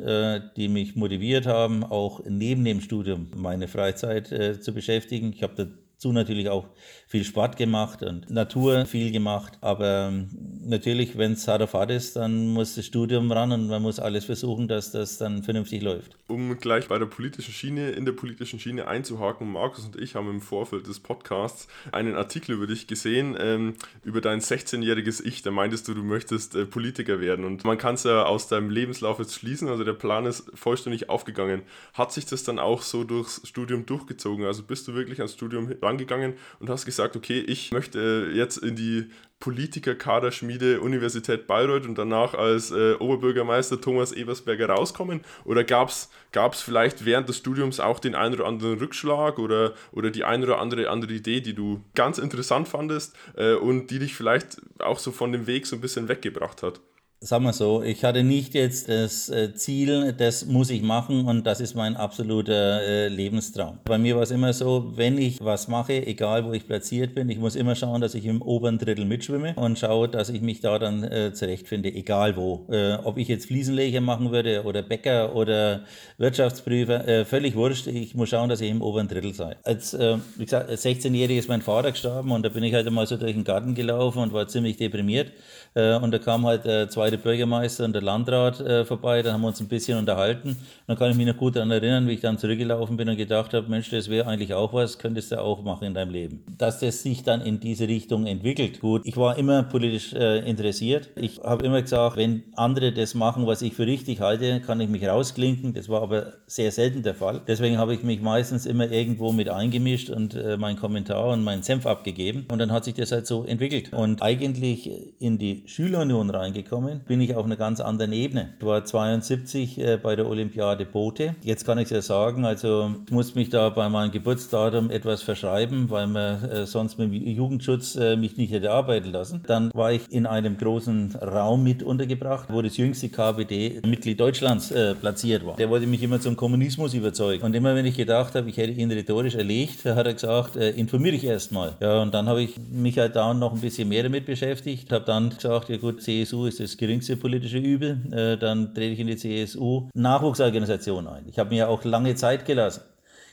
die 0.57 0.69
mich 0.69 0.97
motiviert 0.97 1.47
haben, 1.47 1.85
auch 1.85 2.21
neben 2.27 2.65
dem 2.65 2.81
Studium 2.81 3.29
meine 3.35 3.69
Freizeit 3.69 4.29
zu 4.63 4.73
beschäftigen. 4.73 5.33
Ich 5.33 5.43
habe 5.43 5.55
dazu 5.97 6.13
natürlich 6.13 6.49
auch 6.49 6.69
viel 7.09 7.23
Sport 7.23 7.57
gemacht 7.57 8.03
und 8.03 8.29
Natur 8.31 8.85
viel 8.85 9.13
gemacht. 9.13 9.59
Aber 9.61 10.09
ähm, 10.09 10.29
natürlich, 10.65 11.17
wenn 11.17 11.33
es 11.33 11.47
hart 11.47 11.63
auf 11.63 11.75
hart 11.75 11.93
ist, 11.93 12.17
dann 12.17 12.49
muss 12.49 12.75
das 12.75 12.85
Studium 12.85 13.31
ran 13.31 13.53
und 13.53 13.69
man 13.69 13.81
muss 13.81 14.01
alles 14.01 14.25
versuchen, 14.25 14.67
dass 14.67 14.91
das 14.91 15.19
dann 15.19 15.45
vernünftig 15.45 15.83
läuft. 15.83 16.19
Um 16.27 16.59
gleich 16.59 16.89
bei 16.89 16.99
der 16.99 17.07
politischen 17.07 17.53
Schiene, 17.53 17.91
in 17.91 18.05
der 18.05 18.13
politischen 18.13 18.59
Schiene 18.59 18.89
einzuhaken, 18.89 19.53
Markus 19.53 19.85
und 19.85 19.95
ich 19.95 20.17
haben 20.17 20.29
im 20.29 20.41
Vorfeld 20.41 20.89
des 20.89 20.99
Podcasts 20.99 21.69
einen 21.93 22.17
Artikel 22.17 22.57
über 22.57 22.67
dich 22.67 22.89
gesehen, 22.89 23.37
ähm, 23.39 23.75
über 24.03 24.21
dein 24.21 24.41
16-jähriges 24.41 25.25
Ich. 25.25 25.43
Da 25.43 25.53
meintest 25.53 25.87
du, 25.87 25.95
du 25.95 26.03
möchtest 26.03 26.57
äh, 26.57 26.67
Politiker 26.67 27.21
werden. 27.21 27.45
Und 27.45 27.65
man 27.65 27.79
kann 27.79 27.95
es 27.95 28.03
ja 28.03 28.25
aus 28.25 28.49
deinem 28.49 28.69
Lebenslauf 28.69 29.21
jetzt 29.21 29.35
schließen, 29.35 29.69
also 29.69 29.85
der 29.85 29.93
Plan 29.93 30.27
ist 30.27 30.51
vollständig 30.55 31.09
aufgegangen. 31.09 31.63
Hat 31.95 32.11
sich 32.11 32.27
das 32.27 32.43
dann 32.43 32.59
auch 32.59 32.83
so 32.83 33.05
durchs 33.05 33.43
Studium 33.45 33.87
durchgezogen? 33.87 34.45
Also 34.45 34.65
bist 34.65 34.89
du 34.89 34.95
wirklich 34.95 35.21
ans 35.21 35.35
Studium 35.35 35.73
rangegangen 35.81 36.35
und 36.59 36.69
hast 36.69 36.85
gesagt, 36.85 36.96
okay, 37.17 37.41
ich 37.41 37.73
möchte 37.73 38.31
jetzt 38.33 38.59
in 38.59 38.77
die 38.77 39.11
Politiker-Kaderschmiede 39.41 40.81
Universität 40.81 41.47
Bayreuth 41.47 41.87
und 41.87 41.99
danach 41.99 42.35
als 42.35 42.71
äh, 42.71 42.95
Oberbürgermeister 42.95 43.81
Thomas 43.81 44.13
Ebersberger 44.13 44.71
rauskommen? 44.71 45.21
Oder 45.45 45.63
gab 45.63 45.91
es 45.91 46.63
vielleicht 46.63 47.05
während 47.05 47.29
des 47.29 47.37
Studiums 47.39 47.79
auch 47.79 47.99
den 47.99 48.15
einen 48.15 48.35
oder 48.35 48.47
anderen 48.47 48.79
Rückschlag 48.79 49.39
oder, 49.39 49.75
oder 49.93 50.11
die 50.11 50.25
eine 50.25 50.45
oder 50.47 50.59
andere 50.59 50.89
andere 50.89 51.13
Idee, 51.13 51.41
die 51.41 51.55
du 51.55 51.83
ganz 51.95 52.19
interessant 52.19 52.67
fandest 52.69 53.15
äh, 53.37 53.55
und 53.55 53.89
die 53.89 53.99
dich 53.99 54.15
vielleicht 54.15 54.57
auch 54.79 54.99
so 54.99 55.13
von 55.13 55.33
dem 55.33 55.47
Weg 55.47 55.67
so 55.67 55.77
ein 55.77 55.83
bisschen 55.83 56.09
weggebracht 56.09 56.63
hat? 56.63 56.81
Sagen 57.27 57.43
wir 57.43 57.53
so, 57.53 57.83
ich 57.83 58.05
hatte 58.05 58.23
nicht 58.23 58.55
jetzt 58.55 58.89
das 58.89 59.29
äh, 59.29 59.53
Ziel, 59.53 60.15
das 60.17 60.47
muss 60.47 60.71
ich 60.71 60.83
machen 60.83 61.27
und 61.27 61.45
das 61.45 61.59
ist 61.59 61.75
mein 61.75 61.97
absoluter 61.97 62.81
äh, 62.83 63.09
Lebenstraum. 63.09 63.81
Bei 63.85 63.99
mir 63.99 64.15
war 64.15 64.23
es 64.23 64.31
immer 64.31 64.53
so, 64.53 64.93
wenn 64.95 65.19
ich 65.19 65.45
was 65.45 65.67
mache, 65.67 66.07
egal 66.07 66.45
wo 66.45 66.53
ich 66.53 66.69
platziert 66.69 67.17
bin, 67.17 67.29
ich 67.29 67.39
muss 67.39 67.57
immer 67.57 67.75
schauen, 67.75 68.01
dass 68.01 68.15
ich 68.15 68.27
im 68.27 68.43
oberen 68.43 68.79
Drittel 68.79 69.07
mitschwimme 69.07 69.55
und 69.57 69.77
schaue, 69.77 70.09
dass 70.09 70.29
ich 70.29 70.41
mich 70.41 70.61
da 70.61 70.79
dann 70.79 71.03
äh, 71.03 71.33
zurechtfinde, 71.33 71.93
egal 71.93 72.37
wo. 72.37 72.69
Ob 73.03 73.19
ich 73.19 73.27
jetzt 73.27 73.47
Fliesenleger 73.47 74.01
machen 74.01 74.31
würde 74.31 74.63
oder 74.63 74.83
Bäcker 74.83 75.35
oder 75.35 75.83
Wirtschaftsprüfer, 76.19 77.25
völlig 77.25 77.57
wurscht. 77.57 77.89
Ich 77.89 78.15
muss 78.15 78.29
schauen, 78.29 78.49
dass 78.49 78.61
ich 78.61 78.71
im 78.71 78.83
oberen 78.83 79.09
Drittel 79.09 79.35
sei. 79.35 79.57
Als, 79.65 79.95
wie 79.95 80.45
gesagt, 80.45 80.69
als 80.69 80.85
16-Jähriger 80.85 81.39
ist 81.39 81.49
mein 81.49 81.63
Vater 81.63 81.91
gestorben 81.91 82.31
und 82.31 82.45
da 82.45 82.51
bin 82.51 82.63
ich 82.63 82.75
halt 82.75 82.87
einmal 82.87 83.07
so 83.07 83.17
durch 83.17 83.33
den 83.33 83.45
Garten 83.45 83.75
gelaufen 83.75 84.21
und 84.21 84.33
war 84.33 84.47
ziemlich 84.47 84.77
deprimiert. 84.77 85.33
Und 85.77 86.11
da 86.11 86.19
kam 86.19 86.47
halt 86.47 86.63
zwei 86.63 87.07
zweite 87.07 87.19
Bürgermeister 87.19 87.85
und 87.85 87.93
der 87.93 88.03
Landrat 88.03 88.61
äh, 88.61 88.85
vorbei, 88.85 89.23
dann 89.23 89.35
haben 89.35 89.43
wir 89.43 89.49
uns 89.49 89.61
ein 89.61 89.69
bisschen 89.69 89.99
unterhalten. 89.99 90.49
Und 90.51 90.59
dann 90.87 90.99
kann 90.99 91.11
ich 91.11 91.17
mich 91.17 91.27
noch 91.27 91.37
gut 91.37 91.55
daran 91.55 91.71
erinnern, 91.71 92.09
wie 92.09 92.13
ich 92.13 92.21
dann 92.21 92.37
zurückgelaufen 92.37 92.97
bin 92.97 93.09
und 93.09 93.17
gedacht 93.17 93.55
habe, 93.55 93.69
Mensch, 93.69 93.91
das 93.91 94.09
wäre 94.09 94.27
eigentlich 94.27 94.55
auch 94.55 94.73
was, 94.73 94.99
könntest 94.99 95.31
du 95.31 95.41
auch 95.41 95.63
machen 95.63 95.85
in 95.85 95.95
deinem 95.95 96.11
Leben. 96.11 96.43
Dass 96.59 96.81
das 96.81 97.03
sich 97.03 97.23
dann 97.23 97.43
in 97.43 97.61
diese 97.61 97.87
Richtung 97.87 98.27
entwickelt. 98.27 98.81
Gut, 98.81 99.03
ich 99.05 99.17
war 99.17 99.39
immer 99.39 99.63
politisch 99.63 100.13
äh, 100.15 100.39
interessiert. 100.49 101.11
Ich 101.15 101.39
habe 101.39 101.65
immer 101.65 101.81
gesagt, 101.81 102.17
wenn 102.17 102.43
andere 102.57 102.93
das 102.93 103.15
machen, 103.15 103.47
was 103.47 103.63
ich 103.63 103.75
für 103.75 103.87
richtig 103.87 104.21
halte, 104.21 104.61
kann 104.61 104.81
ich 104.81 104.89
mich 104.89 105.07
rausklinken. 105.07 105.75
Das 105.75 105.89
war 105.89 106.03
aber 106.03 106.33
sehr 106.47 106.73
selten 106.73 107.03
der 107.03 107.15
Fall. 107.15 107.43
Deswegen 107.47 107.79
habe 107.79 107.95
ich 107.95 108.03
mich 108.03 108.21
meistens 108.21 108.67
immer 108.67 108.91
irgendwo 108.91 109.33
mit 109.33 109.49
eingemischt 109.49 110.11
und 110.11 110.35
äh, 110.35 110.57
meinen 110.57 110.77
Kommentar 110.77 111.29
und 111.29 111.45
meinen 111.45 111.63
Senf 111.63 111.87
abgegeben. 111.87 112.47
Und 112.51 112.59
dann 112.59 112.73
hat 112.73 112.85
sich 112.85 112.95
das 112.95 113.13
halt 113.13 113.27
so 113.27 113.45
entwickelt. 113.45 113.93
Und 113.93 114.23
eigentlich 114.23 114.91
in 115.21 115.39
die 115.39 115.66
Schülerunion 115.67 116.31
reingekommen, 116.31 117.01
bin 117.07 117.21
ich 117.21 117.35
auf 117.35 117.45
einer 117.45 117.57
ganz 117.57 117.81
anderen 117.81 118.13
Ebene. 118.13 118.51
Ich 118.59 118.65
war 118.65 118.85
72 118.85 119.79
äh, 119.79 119.99
bei 120.01 120.17
der 120.17 120.29
Olympiade 120.29 120.87
Boote. 120.87 121.35
Jetzt 121.43 121.67
kann 121.67 121.79
ich 121.79 121.85
es 121.85 121.91
ja 121.91 122.03
sagen, 122.03 122.45
also 122.45 122.91
ich 123.05 123.13
muss 123.13 123.35
mich 123.35 123.51
da 123.51 123.69
bei 123.71 123.89
meinem 123.89 124.13
Geburtsdatum 124.13 124.91
etwas 124.91 125.23
verschreiben, 125.23 125.91
weil 125.91 126.07
man 126.07 126.45
äh, 126.45 126.67
sonst 126.67 126.99
mit 126.99 127.13
dem 127.13 127.15
Jugendschutz 127.15 127.97
äh, 127.97 128.17
mich 128.17 128.37
nicht 128.37 128.53
hätte 128.53 128.71
arbeiten 128.71 129.11
lassen. 129.11 129.43
Dann 129.47 129.71
war 129.75 129.93
ich 129.93 130.11
in 130.11 130.27
einem 130.27 130.57
großen 130.57 131.17
Raum 131.17 131.65
mit 131.65 131.83
untergebracht, 131.83 132.49
wo 132.51 132.63
das 132.63 132.77
jüngste 132.77 133.09
KPD-Mitglied 133.09 134.21
Deutschlands 134.21 134.71
äh, 134.71 134.95
platziert 134.95 135.45
war. 135.45 135.57
Der 135.57 135.69
wollte 135.69 135.87
mich 135.87 136.03
immer 136.03 136.21
zum 136.21 136.37
Kommunismus 136.37 136.95
überzeugen. 136.95 137.45
Und 137.45 137.55
immer 137.55 137.75
wenn 137.75 137.87
ich 137.87 137.97
gedacht 137.97 138.35
habe, 138.35 138.49
ich 138.49 138.57
hätte 138.57 138.73
ihn 138.73 138.91
rhetorisch 138.91 139.35
erlegt, 139.35 139.85
hat 139.85 140.07
er 140.07 140.15
gesagt, 140.15 140.57
äh, 140.57 140.71
informiere 140.71 141.15
dich 141.15 141.25
erstmal. 141.25 141.75
Ja, 141.81 142.03
und 142.03 142.15
dann 142.15 142.27
habe 142.29 142.43
ich 142.43 142.55
mich 142.71 142.99
halt 142.99 143.17
da 143.17 143.35
noch 143.35 143.53
ein 143.53 143.61
bisschen 143.61 143.89
mehr 143.89 144.03
damit 144.03 144.27
beschäftigt, 144.27 144.93
habe 144.93 145.05
dann 145.05 145.31
gesagt, 145.31 145.56
ja 145.65 145.77
gut, 145.77 146.03
CSU 146.03 146.47
ist 146.47 146.61
das 146.61 146.77
geringste 146.77 147.07
geringste 147.07 147.17
politische 147.17 147.59
Übel. 147.59 147.99
Äh, 148.13 148.39
dann 148.39 148.75
trete 148.75 148.93
ich 148.93 149.01
in 149.01 149.07
die 149.07 149.17
CSU 149.17 149.89
Nachwuchsorganisation 149.95 151.07
ein. 151.07 151.25
Ich 151.29 151.39
habe 151.39 151.51
mir 151.51 151.69
auch 151.69 151.85
lange 151.85 152.15
Zeit 152.15 152.45
gelassen. 152.45 152.83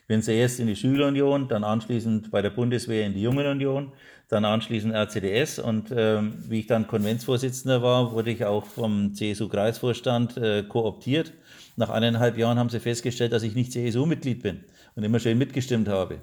Ich 0.01 0.07
bin 0.07 0.21
zuerst 0.21 0.59
in 0.59 0.67
die 0.67 0.75
Schülerunion, 0.75 1.47
dann 1.47 1.63
anschließend 1.63 2.29
bei 2.29 2.41
der 2.41 2.49
Bundeswehr 2.49 3.05
in 3.05 3.13
die 3.13 3.21
Jungenunion, 3.21 3.93
dann 4.27 4.43
anschließend 4.43 4.93
RCDS 4.93 5.59
und 5.59 5.91
äh, 5.91 6.21
wie 6.49 6.59
ich 6.59 6.67
dann 6.67 6.87
Konventsvorsitzender 6.87 7.81
war, 7.81 8.11
wurde 8.11 8.31
ich 8.31 8.43
auch 8.43 8.65
vom 8.65 9.13
CSU-Kreisvorstand 9.13 10.37
äh, 10.37 10.63
kooptiert. 10.63 11.31
Nach 11.77 11.89
eineinhalb 11.89 12.37
Jahren 12.37 12.59
haben 12.59 12.69
sie 12.69 12.79
festgestellt, 12.79 13.31
dass 13.31 13.43
ich 13.43 13.55
nicht 13.55 13.71
CSU-Mitglied 13.71 14.43
bin 14.43 14.65
und 14.95 15.03
immer 15.03 15.19
schön 15.19 15.37
mitgestimmt 15.37 15.87
habe. 15.87 16.19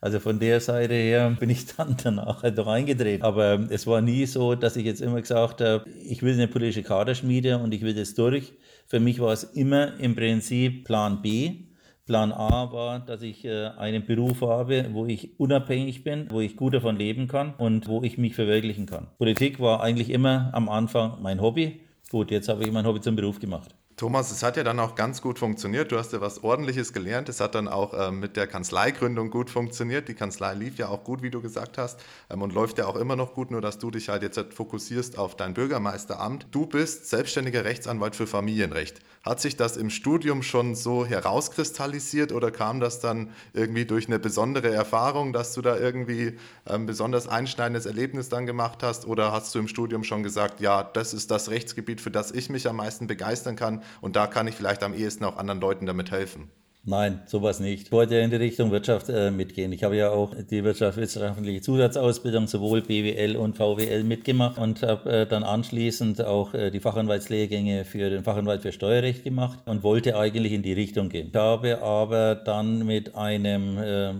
Also 0.00 0.20
von 0.20 0.38
der 0.38 0.60
Seite 0.60 0.94
her 0.94 1.34
bin 1.38 1.50
ich 1.50 1.66
dann 1.76 1.96
danach 2.02 2.42
halt 2.42 2.64
reingedreht. 2.64 3.22
Aber 3.22 3.66
es 3.70 3.86
war 3.86 4.00
nie 4.00 4.26
so, 4.26 4.54
dass 4.54 4.76
ich 4.76 4.84
jetzt 4.84 5.00
immer 5.00 5.20
gesagt 5.20 5.60
habe, 5.60 5.84
ich 6.04 6.22
will 6.22 6.34
eine 6.34 6.48
politische 6.48 6.82
Kaderschmiede 6.82 7.58
und 7.58 7.72
ich 7.72 7.82
will 7.82 7.94
das 7.94 8.14
durch. 8.14 8.52
Für 8.86 9.00
mich 9.00 9.20
war 9.20 9.32
es 9.32 9.44
immer 9.44 9.98
im 9.98 10.14
Prinzip 10.14 10.84
Plan 10.84 11.22
B. 11.22 11.64
Plan 12.06 12.32
A 12.32 12.70
war, 12.70 13.00
dass 13.00 13.22
ich 13.22 13.46
äh, 13.46 13.68
einen 13.78 14.04
Beruf 14.04 14.42
habe, 14.42 14.90
wo 14.92 15.06
ich 15.06 15.40
unabhängig 15.40 16.04
bin, 16.04 16.30
wo 16.30 16.40
ich 16.40 16.56
gut 16.56 16.74
davon 16.74 16.96
leben 16.96 17.28
kann 17.28 17.54
und 17.56 17.88
wo 17.88 18.02
ich 18.02 18.18
mich 18.18 18.34
verwirklichen 18.34 18.84
kann. 18.84 19.06
Politik 19.16 19.58
war 19.58 19.82
eigentlich 19.82 20.10
immer 20.10 20.50
am 20.52 20.68
Anfang 20.68 21.22
mein 21.22 21.40
Hobby. 21.40 21.80
Gut, 22.10 22.30
jetzt 22.30 22.50
habe 22.50 22.64
ich 22.64 22.72
mein 22.72 22.86
Hobby 22.86 23.00
zum 23.00 23.16
Beruf 23.16 23.40
gemacht. 23.40 23.74
Thomas, 23.96 24.32
es 24.32 24.42
hat 24.42 24.56
ja 24.56 24.64
dann 24.64 24.80
auch 24.80 24.96
ganz 24.96 25.22
gut 25.22 25.38
funktioniert. 25.38 25.92
Du 25.92 25.98
hast 25.98 26.12
ja 26.12 26.20
was 26.20 26.42
Ordentliches 26.42 26.92
gelernt. 26.92 27.28
Es 27.28 27.38
hat 27.38 27.54
dann 27.54 27.68
auch 27.68 27.94
ähm, 27.96 28.18
mit 28.18 28.36
der 28.36 28.48
Kanzleigründung 28.48 29.30
gut 29.30 29.50
funktioniert. 29.50 30.08
Die 30.08 30.14
Kanzlei 30.14 30.52
lief 30.54 30.78
ja 30.78 30.88
auch 30.88 31.04
gut, 31.04 31.22
wie 31.22 31.30
du 31.30 31.40
gesagt 31.40 31.78
hast, 31.78 32.00
ähm, 32.28 32.42
und 32.42 32.52
läuft 32.52 32.78
ja 32.78 32.86
auch 32.86 32.96
immer 32.96 33.14
noch 33.14 33.34
gut, 33.34 33.52
nur 33.52 33.60
dass 33.60 33.78
du 33.78 33.92
dich 33.92 34.08
halt 34.08 34.24
jetzt 34.24 34.52
fokussierst 34.52 35.16
auf 35.16 35.36
dein 35.36 35.54
Bürgermeisteramt. 35.54 36.48
Du 36.50 36.66
bist 36.66 37.08
selbstständiger 37.08 37.64
Rechtsanwalt 37.64 38.16
für 38.16 38.26
Familienrecht. 38.26 39.00
Hat 39.22 39.40
sich 39.40 39.56
das 39.56 39.76
im 39.76 39.90
Studium 39.90 40.42
schon 40.42 40.74
so 40.74 41.06
herauskristallisiert 41.06 42.32
oder 42.32 42.50
kam 42.50 42.80
das 42.80 42.98
dann 42.98 43.30
irgendwie 43.52 43.84
durch 43.84 44.08
eine 44.08 44.18
besondere 44.18 44.72
Erfahrung, 44.72 45.32
dass 45.32 45.54
du 45.54 45.62
da 45.62 45.78
irgendwie 45.78 46.36
ein 46.64 46.80
ähm, 46.80 46.86
besonders 46.86 47.28
einschneidendes 47.28 47.86
Erlebnis 47.86 48.28
dann 48.28 48.44
gemacht 48.44 48.82
hast? 48.82 49.06
Oder 49.06 49.30
hast 49.30 49.54
du 49.54 49.60
im 49.60 49.68
Studium 49.68 50.02
schon 50.02 50.24
gesagt, 50.24 50.60
ja, 50.60 50.82
das 50.82 51.14
ist 51.14 51.30
das 51.30 51.48
Rechtsgebiet, 51.48 52.00
für 52.00 52.10
das 52.10 52.32
ich 52.32 52.50
mich 52.50 52.68
am 52.68 52.76
meisten 52.76 53.06
begeistern 53.06 53.54
kann 53.54 53.82
und 54.00 54.16
da 54.16 54.26
kann 54.26 54.46
ich 54.46 54.54
vielleicht 54.54 54.82
am 54.82 54.94
ehesten 54.94 55.24
auch 55.24 55.36
anderen 55.36 55.60
Leuten 55.60 55.86
damit 55.86 56.10
helfen? 56.10 56.50
Nein, 56.86 57.22
sowas 57.24 57.60
nicht. 57.60 57.86
Ich 57.86 57.92
wollte 57.92 58.16
in 58.16 58.28
die 58.28 58.36
Richtung 58.36 58.70
Wirtschaft 58.70 59.08
äh, 59.08 59.30
mitgehen. 59.30 59.72
Ich 59.72 59.82
habe 59.84 59.96
ja 59.96 60.10
auch 60.10 60.34
die 60.34 60.64
wirtschaftswissenschaftliche 60.64 61.62
Zusatzausbildung, 61.62 62.46
sowohl 62.46 62.82
BWL 62.82 63.36
und 63.36 63.56
VWL 63.56 64.04
mitgemacht 64.04 64.58
und 64.58 64.82
habe 64.82 65.10
äh, 65.10 65.26
dann 65.26 65.44
anschließend 65.44 66.22
auch 66.22 66.52
äh, 66.52 66.70
die 66.70 66.80
Fachanwaltslehrgänge 66.80 67.86
für 67.86 68.10
den 68.10 68.22
Fachanwalt 68.22 68.60
für 68.60 68.72
Steuerrecht 68.72 69.24
gemacht 69.24 69.60
und 69.64 69.82
wollte 69.82 70.18
eigentlich 70.18 70.52
in 70.52 70.62
die 70.62 70.74
Richtung 70.74 71.08
gehen. 71.08 71.28
Ich 71.32 71.38
habe 71.38 71.80
aber 71.80 72.34
dann 72.34 72.84
mit 72.84 73.14
einem 73.14 73.78
äh, 73.78 74.12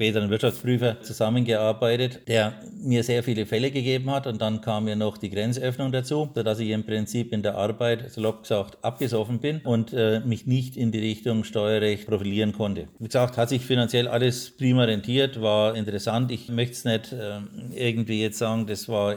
späteren 0.00 0.30
Wirtschaftsprüfer 0.30 1.02
zusammengearbeitet, 1.02 2.20
der 2.26 2.54
mir 2.82 3.04
sehr 3.04 3.22
viele 3.22 3.44
Fälle 3.44 3.70
gegeben 3.70 4.10
hat 4.10 4.26
und 4.26 4.40
dann 4.40 4.62
kam 4.62 4.84
mir 4.84 4.96
noch 4.96 5.18
die 5.18 5.28
Grenzöffnung 5.28 5.92
dazu, 5.92 6.30
sodass 6.34 6.58
ich 6.58 6.70
im 6.70 6.84
Prinzip 6.84 7.34
in 7.34 7.42
der 7.42 7.56
Arbeit, 7.56 8.10
salopp 8.10 8.44
gesagt, 8.44 8.82
abgesoffen 8.82 9.40
bin 9.40 9.60
und 9.60 9.92
äh, 9.92 10.20
mich 10.20 10.46
nicht 10.46 10.78
in 10.78 10.90
die 10.90 11.00
Richtung 11.00 11.44
Steuerrecht 11.44 12.06
profilieren 12.06 12.54
konnte. 12.54 12.88
Wie 12.98 13.08
gesagt, 13.08 13.36
hat 13.36 13.50
sich 13.50 13.60
finanziell 13.66 14.08
alles 14.08 14.50
prima 14.56 14.84
rentiert, 14.84 15.42
war 15.42 15.76
interessant. 15.76 16.32
Ich 16.32 16.48
möchte 16.48 16.72
es 16.72 16.84
nicht 16.86 17.12
äh, 17.12 17.40
irgendwie 17.74 18.22
jetzt 18.22 18.38
sagen, 18.38 18.66
das 18.66 18.88
war 18.88 19.16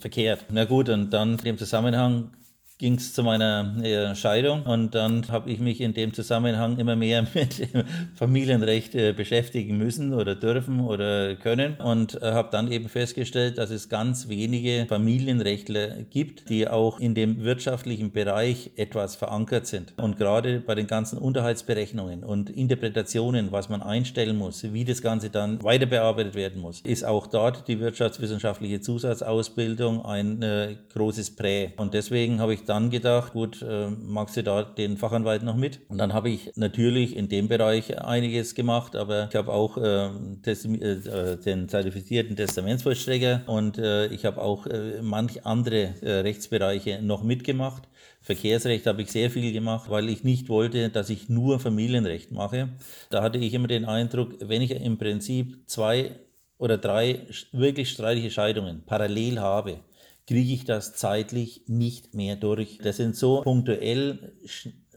verkehrt. 0.00 0.46
Na 0.50 0.64
gut, 0.64 0.88
und 0.88 1.10
dann 1.10 1.38
im 1.44 1.56
Zusammenhang 1.56 2.32
ging 2.78 2.96
es 2.96 3.14
zu 3.14 3.22
meiner 3.22 3.74
äh, 3.82 4.14
Scheidung 4.14 4.64
und 4.64 4.94
dann 4.94 5.26
habe 5.28 5.50
ich 5.50 5.60
mich 5.60 5.80
in 5.80 5.94
dem 5.94 6.12
Zusammenhang 6.12 6.78
immer 6.78 6.94
mehr 6.94 7.26
mit 7.34 7.68
Familienrecht 8.14 8.94
äh, 8.94 9.12
beschäftigen 9.12 9.78
müssen 9.78 10.12
oder 10.12 10.34
dürfen 10.34 10.80
oder 10.80 11.36
können 11.36 11.76
und 11.76 12.20
äh, 12.20 12.32
habe 12.32 12.50
dann 12.52 12.70
eben 12.70 12.90
festgestellt, 12.90 13.56
dass 13.56 13.70
es 13.70 13.88
ganz 13.88 14.28
wenige 14.28 14.84
Familienrechtler 14.88 16.02
gibt, 16.10 16.50
die 16.50 16.68
auch 16.68 17.00
in 17.00 17.14
dem 17.14 17.42
wirtschaftlichen 17.42 18.12
Bereich 18.12 18.72
etwas 18.76 19.16
verankert 19.16 19.66
sind. 19.66 19.94
Und 19.96 20.18
gerade 20.18 20.60
bei 20.60 20.74
den 20.74 20.86
ganzen 20.86 21.18
Unterhaltsberechnungen 21.18 22.24
und 22.24 22.50
Interpretationen, 22.50 23.52
was 23.52 23.70
man 23.70 23.80
einstellen 23.80 24.36
muss, 24.36 24.74
wie 24.74 24.84
das 24.84 25.00
Ganze 25.00 25.30
dann 25.30 25.62
weiter 25.62 25.86
bearbeitet 25.86 26.34
werden 26.34 26.60
muss, 26.60 26.82
ist 26.82 27.04
auch 27.04 27.26
dort 27.26 27.68
die 27.68 27.80
wirtschaftswissenschaftliche 27.80 28.82
Zusatzausbildung 28.82 30.04
ein 30.04 30.42
äh, 30.42 30.76
großes 30.92 31.36
Prä. 31.36 31.70
Und 31.78 31.94
deswegen 31.94 32.38
habe 32.38 32.52
ich 32.52 32.65
dann 32.68 32.90
gedacht, 32.90 33.32
gut, 33.32 33.62
äh, 33.62 33.88
magst 33.88 34.36
du 34.36 34.42
da 34.42 34.62
den 34.62 34.96
Fachanwalt 34.96 35.42
noch 35.42 35.56
mit? 35.56 35.80
Und 35.88 35.98
dann 35.98 36.12
habe 36.12 36.30
ich 36.30 36.52
natürlich 36.56 37.16
in 37.16 37.28
dem 37.28 37.48
Bereich 37.48 37.98
einiges 38.00 38.54
gemacht, 38.54 38.96
aber 38.96 39.28
ich 39.30 39.36
habe 39.36 39.52
auch 39.52 39.76
äh, 39.78 40.10
des, 40.44 40.64
äh, 40.64 41.36
den 41.38 41.68
zertifizierten 41.68 42.36
Testamentsvollstrecker 42.36 43.42
und 43.46 43.78
äh, 43.78 44.06
ich 44.08 44.24
habe 44.24 44.40
auch 44.40 44.66
äh, 44.66 45.00
manch 45.02 45.44
andere 45.46 45.94
äh, 46.02 46.20
Rechtsbereiche 46.20 47.00
noch 47.02 47.22
mitgemacht. 47.22 47.84
Verkehrsrecht 48.20 48.86
habe 48.86 49.02
ich 49.02 49.12
sehr 49.12 49.30
viel 49.30 49.52
gemacht, 49.52 49.88
weil 49.88 50.08
ich 50.08 50.24
nicht 50.24 50.48
wollte, 50.48 50.90
dass 50.90 51.10
ich 51.10 51.28
nur 51.28 51.60
Familienrecht 51.60 52.32
mache. 52.32 52.70
Da 53.10 53.22
hatte 53.22 53.38
ich 53.38 53.54
immer 53.54 53.68
den 53.68 53.84
Eindruck, 53.84 54.34
wenn 54.40 54.62
ich 54.62 54.72
im 54.72 54.98
Prinzip 54.98 55.60
zwei 55.66 56.10
oder 56.58 56.78
drei 56.78 57.26
wirklich 57.52 57.90
streitige 57.90 58.30
Scheidungen 58.30 58.82
parallel 58.84 59.38
habe, 59.38 59.80
kriege 60.26 60.52
ich 60.52 60.64
das 60.64 60.94
zeitlich 60.94 61.64
nicht 61.66 62.14
mehr 62.14 62.36
durch. 62.36 62.78
Das 62.82 62.96
sind 62.96 63.16
so 63.16 63.42
punktuell 63.42 64.32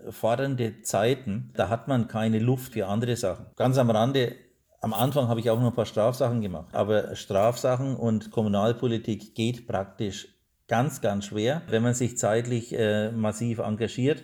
fordernde 0.09 0.81
Zeiten, 0.81 1.51
da 1.55 1.69
hat 1.69 1.87
man 1.87 2.07
keine 2.07 2.39
Luft 2.39 2.73
für 2.73 2.87
andere 2.87 3.15
Sachen. 3.15 3.47
Ganz 3.55 3.77
am 3.77 3.89
Rande 3.89 4.35
Am 4.81 4.93
Anfang 4.93 5.27
habe 5.27 5.41
ich 5.41 5.49
auch 5.49 5.59
noch 5.59 5.67
ein 5.67 5.75
paar 5.75 5.85
Strafsachen 5.85 6.39
gemacht, 6.41 6.73
aber 6.73 7.15
Strafsachen 7.15 7.97
und 7.97 8.31
Kommunalpolitik 8.31 9.35
geht 9.35 9.67
praktisch 9.67 10.29
ganz, 10.69 11.01
ganz 11.01 11.25
schwer, 11.25 11.63
wenn 11.67 11.83
man 11.83 11.93
sich 11.93 12.17
zeitlich 12.17 12.73
äh, 12.73 13.11
massiv 13.11 13.59
engagiert 13.59 14.23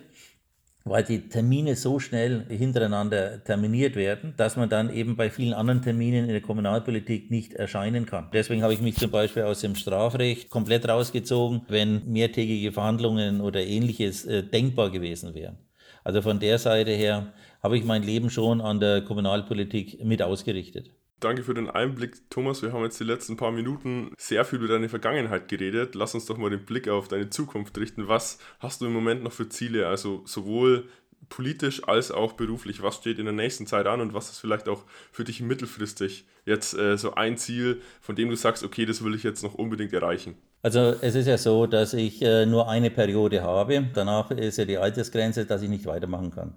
weil 0.86 1.02
die 1.02 1.28
Termine 1.28 1.74
so 1.74 1.98
schnell 1.98 2.46
hintereinander 2.48 3.42
terminiert 3.42 3.96
werden, 3.96 4.34
dass 4.36 4.56
man 4.56 4.68
dann 4.68 4.88
eben 4.94 5.16
bei 5.16 5.30
vielen 5.30 5.52
anderen 5.52 5.82
Terminen 5.82 6.24
in 6.24 6.30
der 6.30 6.40
Kommunalpolitik 6.40 7.30
nicht 7.30 7.54
erscheinen 7.54 8.06
kann. 8.06 8.28
Deswegen 8.32 8.62
habe 8.62 8.72
ich 8.72 8.80
mich 8.80 8.96
zum 8.96 9.10
Beispiel 9.10 9.42
aus 9.42 9.60
dem 9.60 9.74
Strafrecht 9.74 10.48
komplett 10.48 10.88
rausgezogen, 10.88 11.62
wenn 11.68 12.02
mehrtägige 12.06 12.70
Verhandlungen 12.70 13.40
oder 13.40 13.64
ähnliches 13.64 14.24
äh, 14.26 14.44
denkbar 14.44 14.90
gewesen 14.90 15.34
wären. 15.34 15.58
Also 16.04 16.22
von 16.22 16.38
der 16.38 16.58
Seite 16.58 16.92
her 16.92 17.32
habe 17.62 17.76
ich 17.76 17.84
mein 17.84 18.04
Leben 18.04 18.30
schon 18.30 18.60
an 18.60 18.78
der 18.78 19.02
Kommunalpolitik 19.02 20.04
mit 20.04 20.22
ausgerichtet. 20.22 20.90
Danke 21.20 21.42
für 21.42 21.54
den 21.54 21.70
Einblick, 21.70 22.28
Thomas. 22.28 22.60
Wir 22.62 22.74
haben 22.74 22.82
jetzt 22.82 23.00
die 23.00 23.04
letzten 23.04 23.38
paar 23.38 23.50
Minuten 23.50 24.12
sehr 24.18 24.44
viel 24.44 24.58
über 24.58 24.68
deine 24.68 24.90
Vergangenheit 24.90 25.48
geredet. 25.48 25.94
Lass 25.94 26.14
uns 26.14 26.26
doch 26.26 26.36
mal 26.36 26.50
den 26.50 26.66
Blick 26.66 26.88
auf 26.88 27.08
deine 27.08 27.30
Zukunft 27.30 27.78
richten. 27.78 28.06
Was 28.06 28.38
hast 28.60 28.82
du 28.82 28.86
im 28.86 28.92
Moment 28.92 29.22
noch 29.22 29.32
für 29.32 29.48
Ziele? 29.48 29.88
Also 29.88 30.22
sowohl 30.26 30.86
politisch 31.30 31.86
als 31.88 32.10
auch 32.10 32.34
beruflich. 32.34 32.82
Was 32.82 32.96
steht 32.96 33.18
in 33.18 33.24
der 33.24 33.34
nächsten 33.34 33.66
Zeit 33.66 33.86
an 33.86 34.00
und 34.02 34.12
was 34.12 34.30
ist 34.30 34.40
vielleicht 34.40 34.68
auch 34.68 34.84
für 35.10 35.24
dich 35.24 35.40
mittelfristig 35.40 36.26
jetzt 36.44 36.74
äh, 36.78 36.96
so 36.98 37.14
ein 37.14 37.38
Ziel, 37.38 37.80
von 38.00 38.14
dem 38.14 38.28
du 38.28 38.36
sagst, 38.36 38.62
okay, 38.62 38.84
das 38.86 39.02
will 39.02 39.14
ich 39.14 39.22
jetzt 39.22 39.42
noch 39.42 39.54
unbedingt 39.54 39.92
erreichen? 39.92 40.36
Also 40.62 40.94
es 41.00 41.14
ist 41.14 41.26
ja 41.26 41.38
so, 41.38 41.66
dass 41.66 41.94
ich 41.94 42.22
äh, 42.22 42.44
nur 42.44 42.68
eine 42.68 42.90
Periode 42.90 43.42
habe. 43.42 43.88
Danach 43.94 44.30
ist 44.30 44.58
ja 44.58 44.64
die 44.64 44.78
Altersgrenze, 44.78 45.46
dass 45.46 45.62
ich 45.62 45.68
nicht 45.68 45.86
weitermachen 45.86 46.30
kann. 46.30 46.54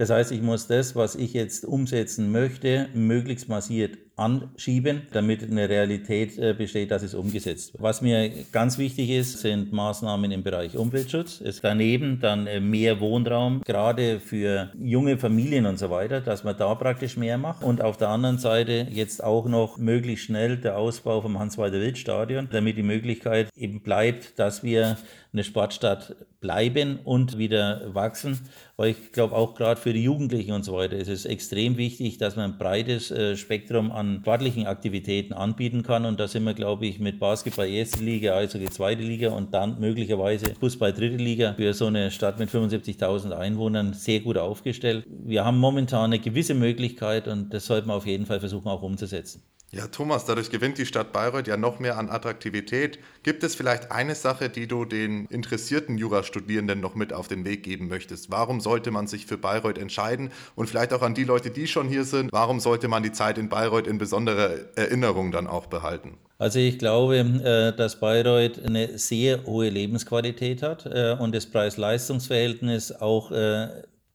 Das 0.00 0.08
heißt, 0.08 0.32
ich 0.32 0.40
muss 0.40 0.66
das, 0.66 0.96
was 0.96 1.14
ich 1.14 1.34
jetzt 1.34 1.66
umsetzen 1.66 2.32
möchte, 2.32 2.88
möglichst 2.94 3.50
massiert 3.50 3.98
anschieben, 4.20 5.02
damit 5.12 5.42
eine 5.42 5.68
Realität 5.68 6.38
äh, 6.38 6.54
besteht, 6.56 6.90
dass 6.90 7.02
es 7.02 7.14
umgesetzt 7.14 7.72
wird. 7.72 7.82
Was 7.82 8.02
mir 8.02 8.30
ganz 8.52 8.78
wichtig 8.78 9.10
ist, 9.10 9.38
sind 9.40 9.72
Maßnahmen 9.72 10.30
im 10.30 10.42
Bereich 10.42 10.76
Umweltschutz. 10.76 11.40
Es 11.40 11.60
daneben 11.60 12.20
dann 12.20 12.46
äh, 12.46 12.60
mehr 12.60 13.00
Wohnraum, 13.00 13.62
gerade 13.62 14.20
für 14.20 14.70
junge 14.78 15.16
Familien 15.18 15.66
und 15.66 15.78
so 15.78 15.90
weiter, 15.90 16.20
dass 16.20 16.44
man 16.44 16.56
da 16.56 16.74
praktisch 16.74 17.16
mehr 17.16 17.38
macht. 17.38 17.64
Und 17.64 17.82
auf 17.82 17.96
der 17.96 18.10
anderen 18.10 18.38
Seite 18.38 18.86
jetzt 18.90 19.24
auch 19.24 19.46
noch 19.46 19.78
möglichst 19.78 20.26
schnell 20.26 20.58
der 20.58 20.76
Ausbau 20.76 21.22
vom 21.22 21.38
Hans-Walter-Wild-Stadion, 21.38 22.48
damit 22.52 22.76
die 22.76 22.82
Möglichkeit 22.82 23.48
eben 23.56 23.80
bleibt, 23.80 24.38
dass 24.38 24.62
wir 24.62 24.98
eine 25.32 25.44
Sportstadt 25.44 26.16
bleiben 26.40 26.98
und 27.04 27.38
wieder 27.38 27.94
wachsen. 27.94 28.40
Weil 28.76 28.90
ich 28.90 29.12
glaube, 29.12 29.36
auch 29.36 29.54
gerade 29.54 29.80
für 29.80 29.92
die 29.92 30.02
Jugendlichen 30.02 30.52
und 30.52 30.64
so 30.64 30.74
weiter 30.74 30.96
ist 30.96 31.08
es 31.08 31.26
extrem 31.26 31.76
wichtig, 31.76 32.18
dass 32.18 32.36
man 32.36 32.52
ein 32.52 32.58
breites 32.58 33.10
äh, 33.10 33.36
Spektrum 33.36 33.92
an 33.92 34.09
sportlichen 34.18 34.66
Aktivitäten 34.66 35.32
anbieten 35.32 35.82
kann. 35.82 36.04
Und 36.04 36.18
da 36.18 36.26
sind 36.26 36.44
wir, 36.44 36.54
glaube 36.54 36.86
ich, 36.86 36.98
mit 36.98 37.20
Basketball 37.20 37.68
erste 37.68 38.02
Liga, 38.02 38.32
also 38.32 38.58
die 38.58 38.68
zweite 38.68 39.02
Liga 39.02 39.30
und 39.30 39.54
dann 39.54 39.78
möglicherweise 39.78 40.54
Fußball 40.58 40.92
dritte 40.92 41.16
Liga 41.16 41.54
für 41.54 41.72
so 41.72 41.86
eine 41.86 42.10
Stadt 42.10 42.38
mit 42.38 42.50
75.000 42.50 43.32
Einwohnern 43.32 43.92
sehr 43.92 44.20
gut 44.20 44.36
aufgestellt. 44.36 45.04
Wir 45.08 45.44
haben 45.44 45.58
momentan 45.58 46.06
eine 46.06 46.18
gewisse 46.18 46.54
Möglichkeit 46.54 47.28
und 47.28 47.54
das 47.54 47.66
sollten 47.66 47.88
wir 47.88 47.94
auf 47.94 48.06
jeden 48.06 48.26
Fall 48.26 48.40
versuchen 48.40 48.68
auch 48.68 48.82
umzusetzen. 48.82 49.42
Ja, 49.72 49.86
Thomas, 49.86 50.24
dadurch 50.24 50.50
gewinnt 50.50 50.78
die 50.78 50.86
Stadt 50.86 51.12
Bayreuth 51.12 51.46
ja 51.46 51.56
noch 51.56 51.78
mehr 51.78 51.96
an 51.96 52.10
Attraktivität. 52.10 52.98
Gibt 53.22 53.44
es 53.44 53.54
vielleicht 53.54 53.92
eine 53.92 54.16
Sache, 54.16 54.48
die 54.48 54.66
du 54.66 54.84
den 54.84 55.26
interessierten 55.26 55.96
Jurastudierenden 55.96 56.80
noch 56.80 56.96
mit 56.96 57.12
auf 57.12 57.28
den 57.28 57.44
Weg 57.44 57.62
geben 57.62 57.86
möchtest? 57.86 58.32
Warum 58.32 58.60
sollte 58.60 58.90
man 58.90 59.06
sich 59.06 59.26
für 59.26 59.38
Bayreuth 59.38 59.78
entscheiden? 59.78 60.32
Und 60.56 60.68
vielleicht 60.68 60.92
auch 60.92 61.02
an 61.02 61.14
die 61.14 61.22
Leute, 61.22 61.50
die 61.50 61.68
schon 61.68 61.86
hier 61.86 62.02
sind, 62.02 62.32
warum 62.32 62.58
sollte 62.58 62.88
man 62.88 63.04
die 63.04 63.12
Zeit 63.12 63.38
in 63.38 63.48
Bayreuth 63.48 63.86
in 63.86 63.98
besonderer 63.98 64.56
Erinnerung 64.74 65.30
dann 65.30 65.46
auch 65.46 65.66
behalten? 65.66 66.18
Also 66.38 66.58
ich 66.58 66.78
glaube, 66.78 67.18
äh, 67.18 67.76
dass 67.76 68.00
Bayreuth 68.00 68.64
eine 68.64 68.98
sehr 68.98 69.44
hohe 69.44 69.68
Lebensqualität 69.68 70.62
hat 70.62 70.86
äh, 70.86 71.14
und 71.16 71.32
das 71.32 71.46
Preis-Leistungs-Verhältnis 71.46 72.90
auch 72.90 73.30
äh, 73.30 73.68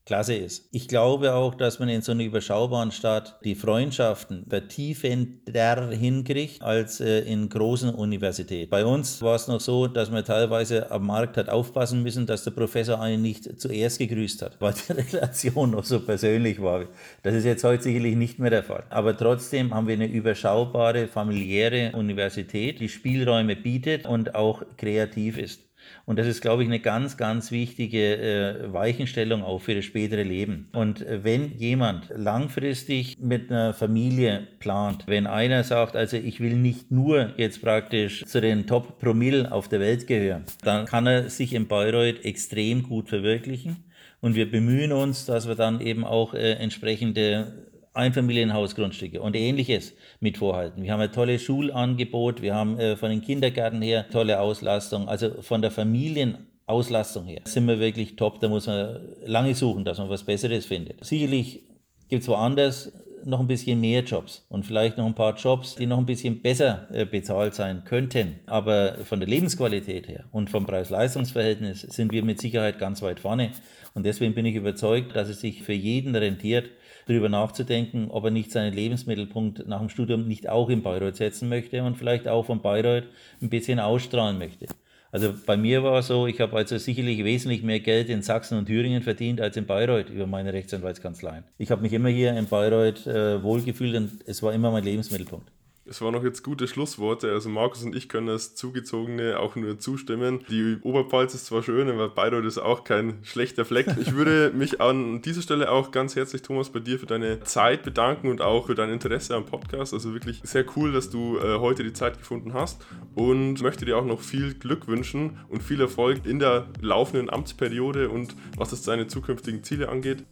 klasse 0.05 0.35
ist. 0.35 0.69
Ich 0.71 0.87
glaube 0.87 1.33
auch, 1.33 1.55
dass 1.55 1.79
man 1.79 1.89
in 1.89 2.03
so 2.03 2.11
einer 2.11 2.23
überschaubaren 2.23 2.91
Stadt 2.91 3.39
die 3.43 3.55
Freundschaften 3.55 4.45
vertiefender 4.47 5.89
hinkriegt 5.89 6.61
als 6.61 6.99
äh, 6.99 7.21
in 7.21 7.49
großen 7.49 7.89
Universitäten. 7.89 8.69
Bei 8.69 8.85
uns 8.85 9.21
war 9.23 9.35
es 9.35 9.47
noch 9.47 9.59
so, 9.59 9.87
dass 9.87 10.11
man 10.11 10.23
teilweise 10.23 10.91
am 10.91 11.07
Markt 11.07 11.37
hat 11.37 11.49
aufpassen 11.49 12.03
müssen, 12.03 12.27
dass 12.27 12.43
der 12.43 12.51
Professor 12.51 13.01
einen 13.01 13.23
nicht 13.23 13.59
zuerst 13.59 13.97
gegrüßt 13.97 14.43
hat, 14.43 14.57
weil 14.61 14.73
die 14.73 14.93
Relation 14.93 15.71
noch 15.71 15.83
so 15.83 15.99
persönlich 15.99 16.61
war. 16.61 16.85
Das 17.23 17.33
ist 17.33 17.45
jetzt 17.45 17.63
heute 17.63 17.83
sicherlich 17.83 18.15
nicht 18.15 18.37
mehr 18.37 18.51
der 18.51 18.63
Fall. 18.63 18.83
Aber 18.91 19.17
trotzdem 19.17 19.73
haben 19.73 19.87
wir 19.87 19.95
eine 19.95 20.07
überschaubare, 20.07 21.07
familiäre 21.07 21.93
Universität, 21.95 22.79
die 22.79 22.89
Spielräume 22.89 23.55
bietet 23.55 24.05
und 24.05 24.35
auch 24.35 24.61
kreativ 24.77 25.39
ist. 25.39 25.64
Und 26.05 26.19
das 26.19 26.27
ist, 26.27 26.41
glaube 26.41 26.61
ich, 26.61 26.69
eine 26.69 26.79
ganz, 26.79 27.17
ganz 27.17 27.51
wichtige 27.51 28.17
äh, 28.17 28.73
Weichenstellung 28.73 29.43
auch 29.43 29.59
für 29.59 29.73
das 29.73 29.85
spätere 29.85 30.21
Leben. 30.21 30.69
Und 30.71 31.01
äh, 31.01 31.23
wenn 31.23 31.57
jemand 31.57 32.09
langfristig 32.15 33.17
mit 33.19 33.49
einer 33.49 33.73
Familie 33.73 34.47
plant, 34.59 35.05
wenn 35.07 35.25
einer 35.25 35.63
sagt, 35.63 35.95
also 35.95 36.17
ich 36.17 36.39
will 36.39 36.55
nicht 36.55 36.91
nur 36.91 37.33
jetzt 37.37 37.61
praktisch 37.61 38.23
zu 38.25 38.39
den 38.39 38.67
Top 38.67 38.99
Promille 38.99 39.51
auf 39.51 39.67
der 39.67 39.79
Welt 39.79 40.05
gehören, 40.05 40.43
dann 40.63 40.85
kann 40.85 41.07
er 41.07 41.29
sich 41.29 41.53
in 41.53 41.67
Bayreuth 41.67 42.23
extrem 42.23 42.83
gut 42.83 43.09
verwirklichen. 43.09 43.83
Und 44.21 44.35
wir 44.35 44.49
bemühen 44.49 44.91
uns, 44.91 45.25
dass 45.25 45.47
wir 45.47 45.55
dann 45.55 45.81
eben 45.81 46.03
auch 46.03 46.33
äh, 46.33 46.53
entsprechende 46.53 47.65
Einfamilienhausgrundstücke 47.95 49.21
und 49.21 49.35
ähnliches 49.35 49.93
mit 50.19 50.37
vorhalten. 50.37 50.83
Wir 50.83 50.91
haben 50.91 51.01
ein 51.01 51.11
tolles 51.11 51.41
Schulangebot, 51.41 52.41
wir 52.41 52.53
haben 52.53 52.79
äh, 52.79 52.95
von 52.97 53.09
den 53.09 53.21
Kindergärten 53.21 53.81
her 53.81 54.05
tolle 54.09 54.39
Auslastung, 54.39 55.07
also 55.07 55.41
von 55.41 55.61
der 55.61 55.71
Familienauslastung 55.71 57.25
her 57.25 57.41
sind 57.45 57.67
wir 57.67 57.79
wirklich 57.79 58.15
top. 58.15 58.39
Da 58.39 58.49
muss 58.49 58.67
man 58.67 58.99
lange 59.25 59.55
suchen, 59.55 59.85
dass 59.85 59.97
man 59.97 60.09
was 60.09 60.23
Besseres 60.23 60.65
findet. 60.65 61.03
Sicherlich 61.03 61.63
gibt 62.09 62.23
es 62.23 62.27
woanders 62.27 62.91
noch 63.25 63.39
ein 63.39 63.47
bisschen 63.47 63.81
mehr 63.81 64.03
Jobs 64.03 64.45
und 64.49 64.65
vielleicht 64.65 64.97
noch 64.97 65.05
ein 65.05 65.15
paar 65.15 65.35
Jobs, 65.35 65.75
die 65.75 65.87
noch 65.87 65.97
ein 65.97 66.05
bisschen 66.05 66.41
besser 66.41 66.87
äh, 66.91 67.05
bezahlt 67.05 67.55
sein 67.55 67.83
könnten. 67.83 68.39
Aber 68.45 68.97
von 69.03 69.19
der 69.19 69.27
Lebensqualität 69.27 70.07
her 70.07 70.25
und 70.31 70.49
vom 70.49 70.65
Preis-Leistungs-Verhältnis 70.65 71.81
sind 71.81 72.11
wir 72.11 72.23
mit 72.23 72.39
Sicherheit 72.39 72.77
ganz 72.77 73.01
weit 73.01 73.19
vorne. 73.19 73.51
Und 73.93 74.05
deswegen 74.05 74.35
bin 74.35 74.45
ich 74.45 74.55
überzeugt, 74.55 75.15
dass 75.15 75.29
es 75.29 75.41
sich 75.41 75.63
für 75.63 75.73
jeden 75.73 76.15
rentiert, 76.15 76.69
darüber 77.07 77.29
nachzudenken, 77.29 78.09
ob 78.09 78.25
er 78.25 78.31
nicht 78.31 78.51
seinen 78.51 78.73
Lebensmittelpunkt 78.73 79.67
nach 79.67 79.79
dem 79.79 79.89
Studium 79.89 80.27
nicht 80.27 80.49
auch 80.49 80.69
in 80.69 80.81
Bayreuth 80.81 81.15
setzen 81.15 81.49
möchte 81.49 81.83
und 81.83 81.97
vielleicht 81.97 82.27
auch 82.27 82.45
von 82.45 82.61
Bayreuth 82.61 83.05
ein 83.41 83.49
bisschen 83.49 83.79
ausstrahlen 83.79 84.37
möchte. 84.37 84.67
Also 85.11 85.33
bei 85.45 85.55
mir 85.55 85.81
war 85.81 85.99
es 85.99 86.07
so, 86.07 86.27
ich 86.27 86.41
habe 86.41 86.57
also 86.57 86.77
sicherlich 86.77 87.23
wesentlich 87.23 87.63
mehr 87.63 87.79
Geld 87.79 88.09
in 88.09 88.21
Sachsen 88.21 88.57
und 88.57 88.65
Thüringen 88.65 89.01
verdient 89.01 89.39
als 89.39 89.55
in 89.55 89.65
Bayreuth 89.65 90.09
über 90.09 90.27
meine 90.27 90.51
Rechtsanwaltskanzleien. 90.51 91.45
Ich 91.57 91.71
habe 91.71 91.81
mich 91.81 91.93
immer 91.93 92.09
hier 92.09 92.35
in 92.35 92.47
Bayreuth 92.47 93.07
äh, 93.07 93.41
wohlgefühlt 93.41 93.95
und 93.95 94.11
es 94.25 94.43
war 94.43 94.53
immer 94.53 94.71
mein 94.71 94.83
Lebensmittelpunkt. 94.83 95.49
Es 95.87 96.01
waren 96.01 96.13
noch 96.13 96.23
jetzt 96.23 96.41
gute 96.41 96.67
Schlussworte. 96.67 97.31
Also 97.31 97.47
Markus 97.47 97.83
und 97.83 97.95
ich 97.95 98.09
können 98.09 98.25
das 98.25 98.55
Zugezogene 98.55 99.39
auch 99.39 99.55
nur 99.55 99.77
zustimmen. 99.77 100.43
Die 100.49 100.77
Oberpfalz 100.81 101.35
ist 101.35 101.45
zwar 101.45 101.61
schön, 101.61 101.87
aber 101.89 102.09
Bayreuth 102.09 102.45
ist 102.45 102.57
auch 102.57 102.83
kein 102.83 103.19
schlechter 103.21 103.65
Fleck. 103.65 103.85
Ich 104.01 104.15
würde 104.15 104.51
mich 104.55 104.81
an 104.81 105.21
dieser 105.21 105.43
Stelle 105.43 105.69
auch 105.69 105.91
ganz 105.91 106.15
herzlich, 106.15 106.41
Thomas, 106.41 106.71
bei 106.71 106.79
dir 106.79 106.97
für 106.97 107.05
deine 107.05 107.41
Zeit 107.41 107.83
bedanken 107.83 108.29
und 108.29 108.41
auch 108.41 108.65
für 108.65 108.73
dein 108.73 108.89
Interesse 108.89 109.35
am 109.35 109.45
Podcast. 109.45 109.93
Also 109.93 110.11
wirklich 110.13 110.41
sehr 110.43 110.65
cool, 110.75 110.91
dass 110.91 111.11
du 111.11 111.37
äh, 111.37 111.59
heute 111.59 111.83
die 111.83 111.93
Zeit 111.93 112.17
gefunden 112.17 112.55
hast 112.55 112.83
und 113.13 113.61
möchte 113.61 113.85
dir 113.85 113.99
auch 113.99 114.05
noch 114.05 114.21
viel 114.21 114.55
Glück 114.55 114.87
wünschen 114.87 115.37
und 115.49 115.61
viel 115.61 115.79
Erfolg 115.79 116.25
in 116.25 116.39
der 116.39 116.65
laufenden 116.81 117.29
Amtsperiode 117.29 118.09
und 118.09 118.35
was 118.57 118.71
es 118.71 118.81
deine 118.81 119.05
zukünftigen 119.05 119.63
Ziele 119.63 119.89
angeht. 119.89 120.25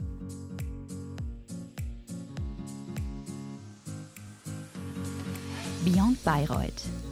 Beyond 5.83 6.23
Bayreuth 6.23 7.02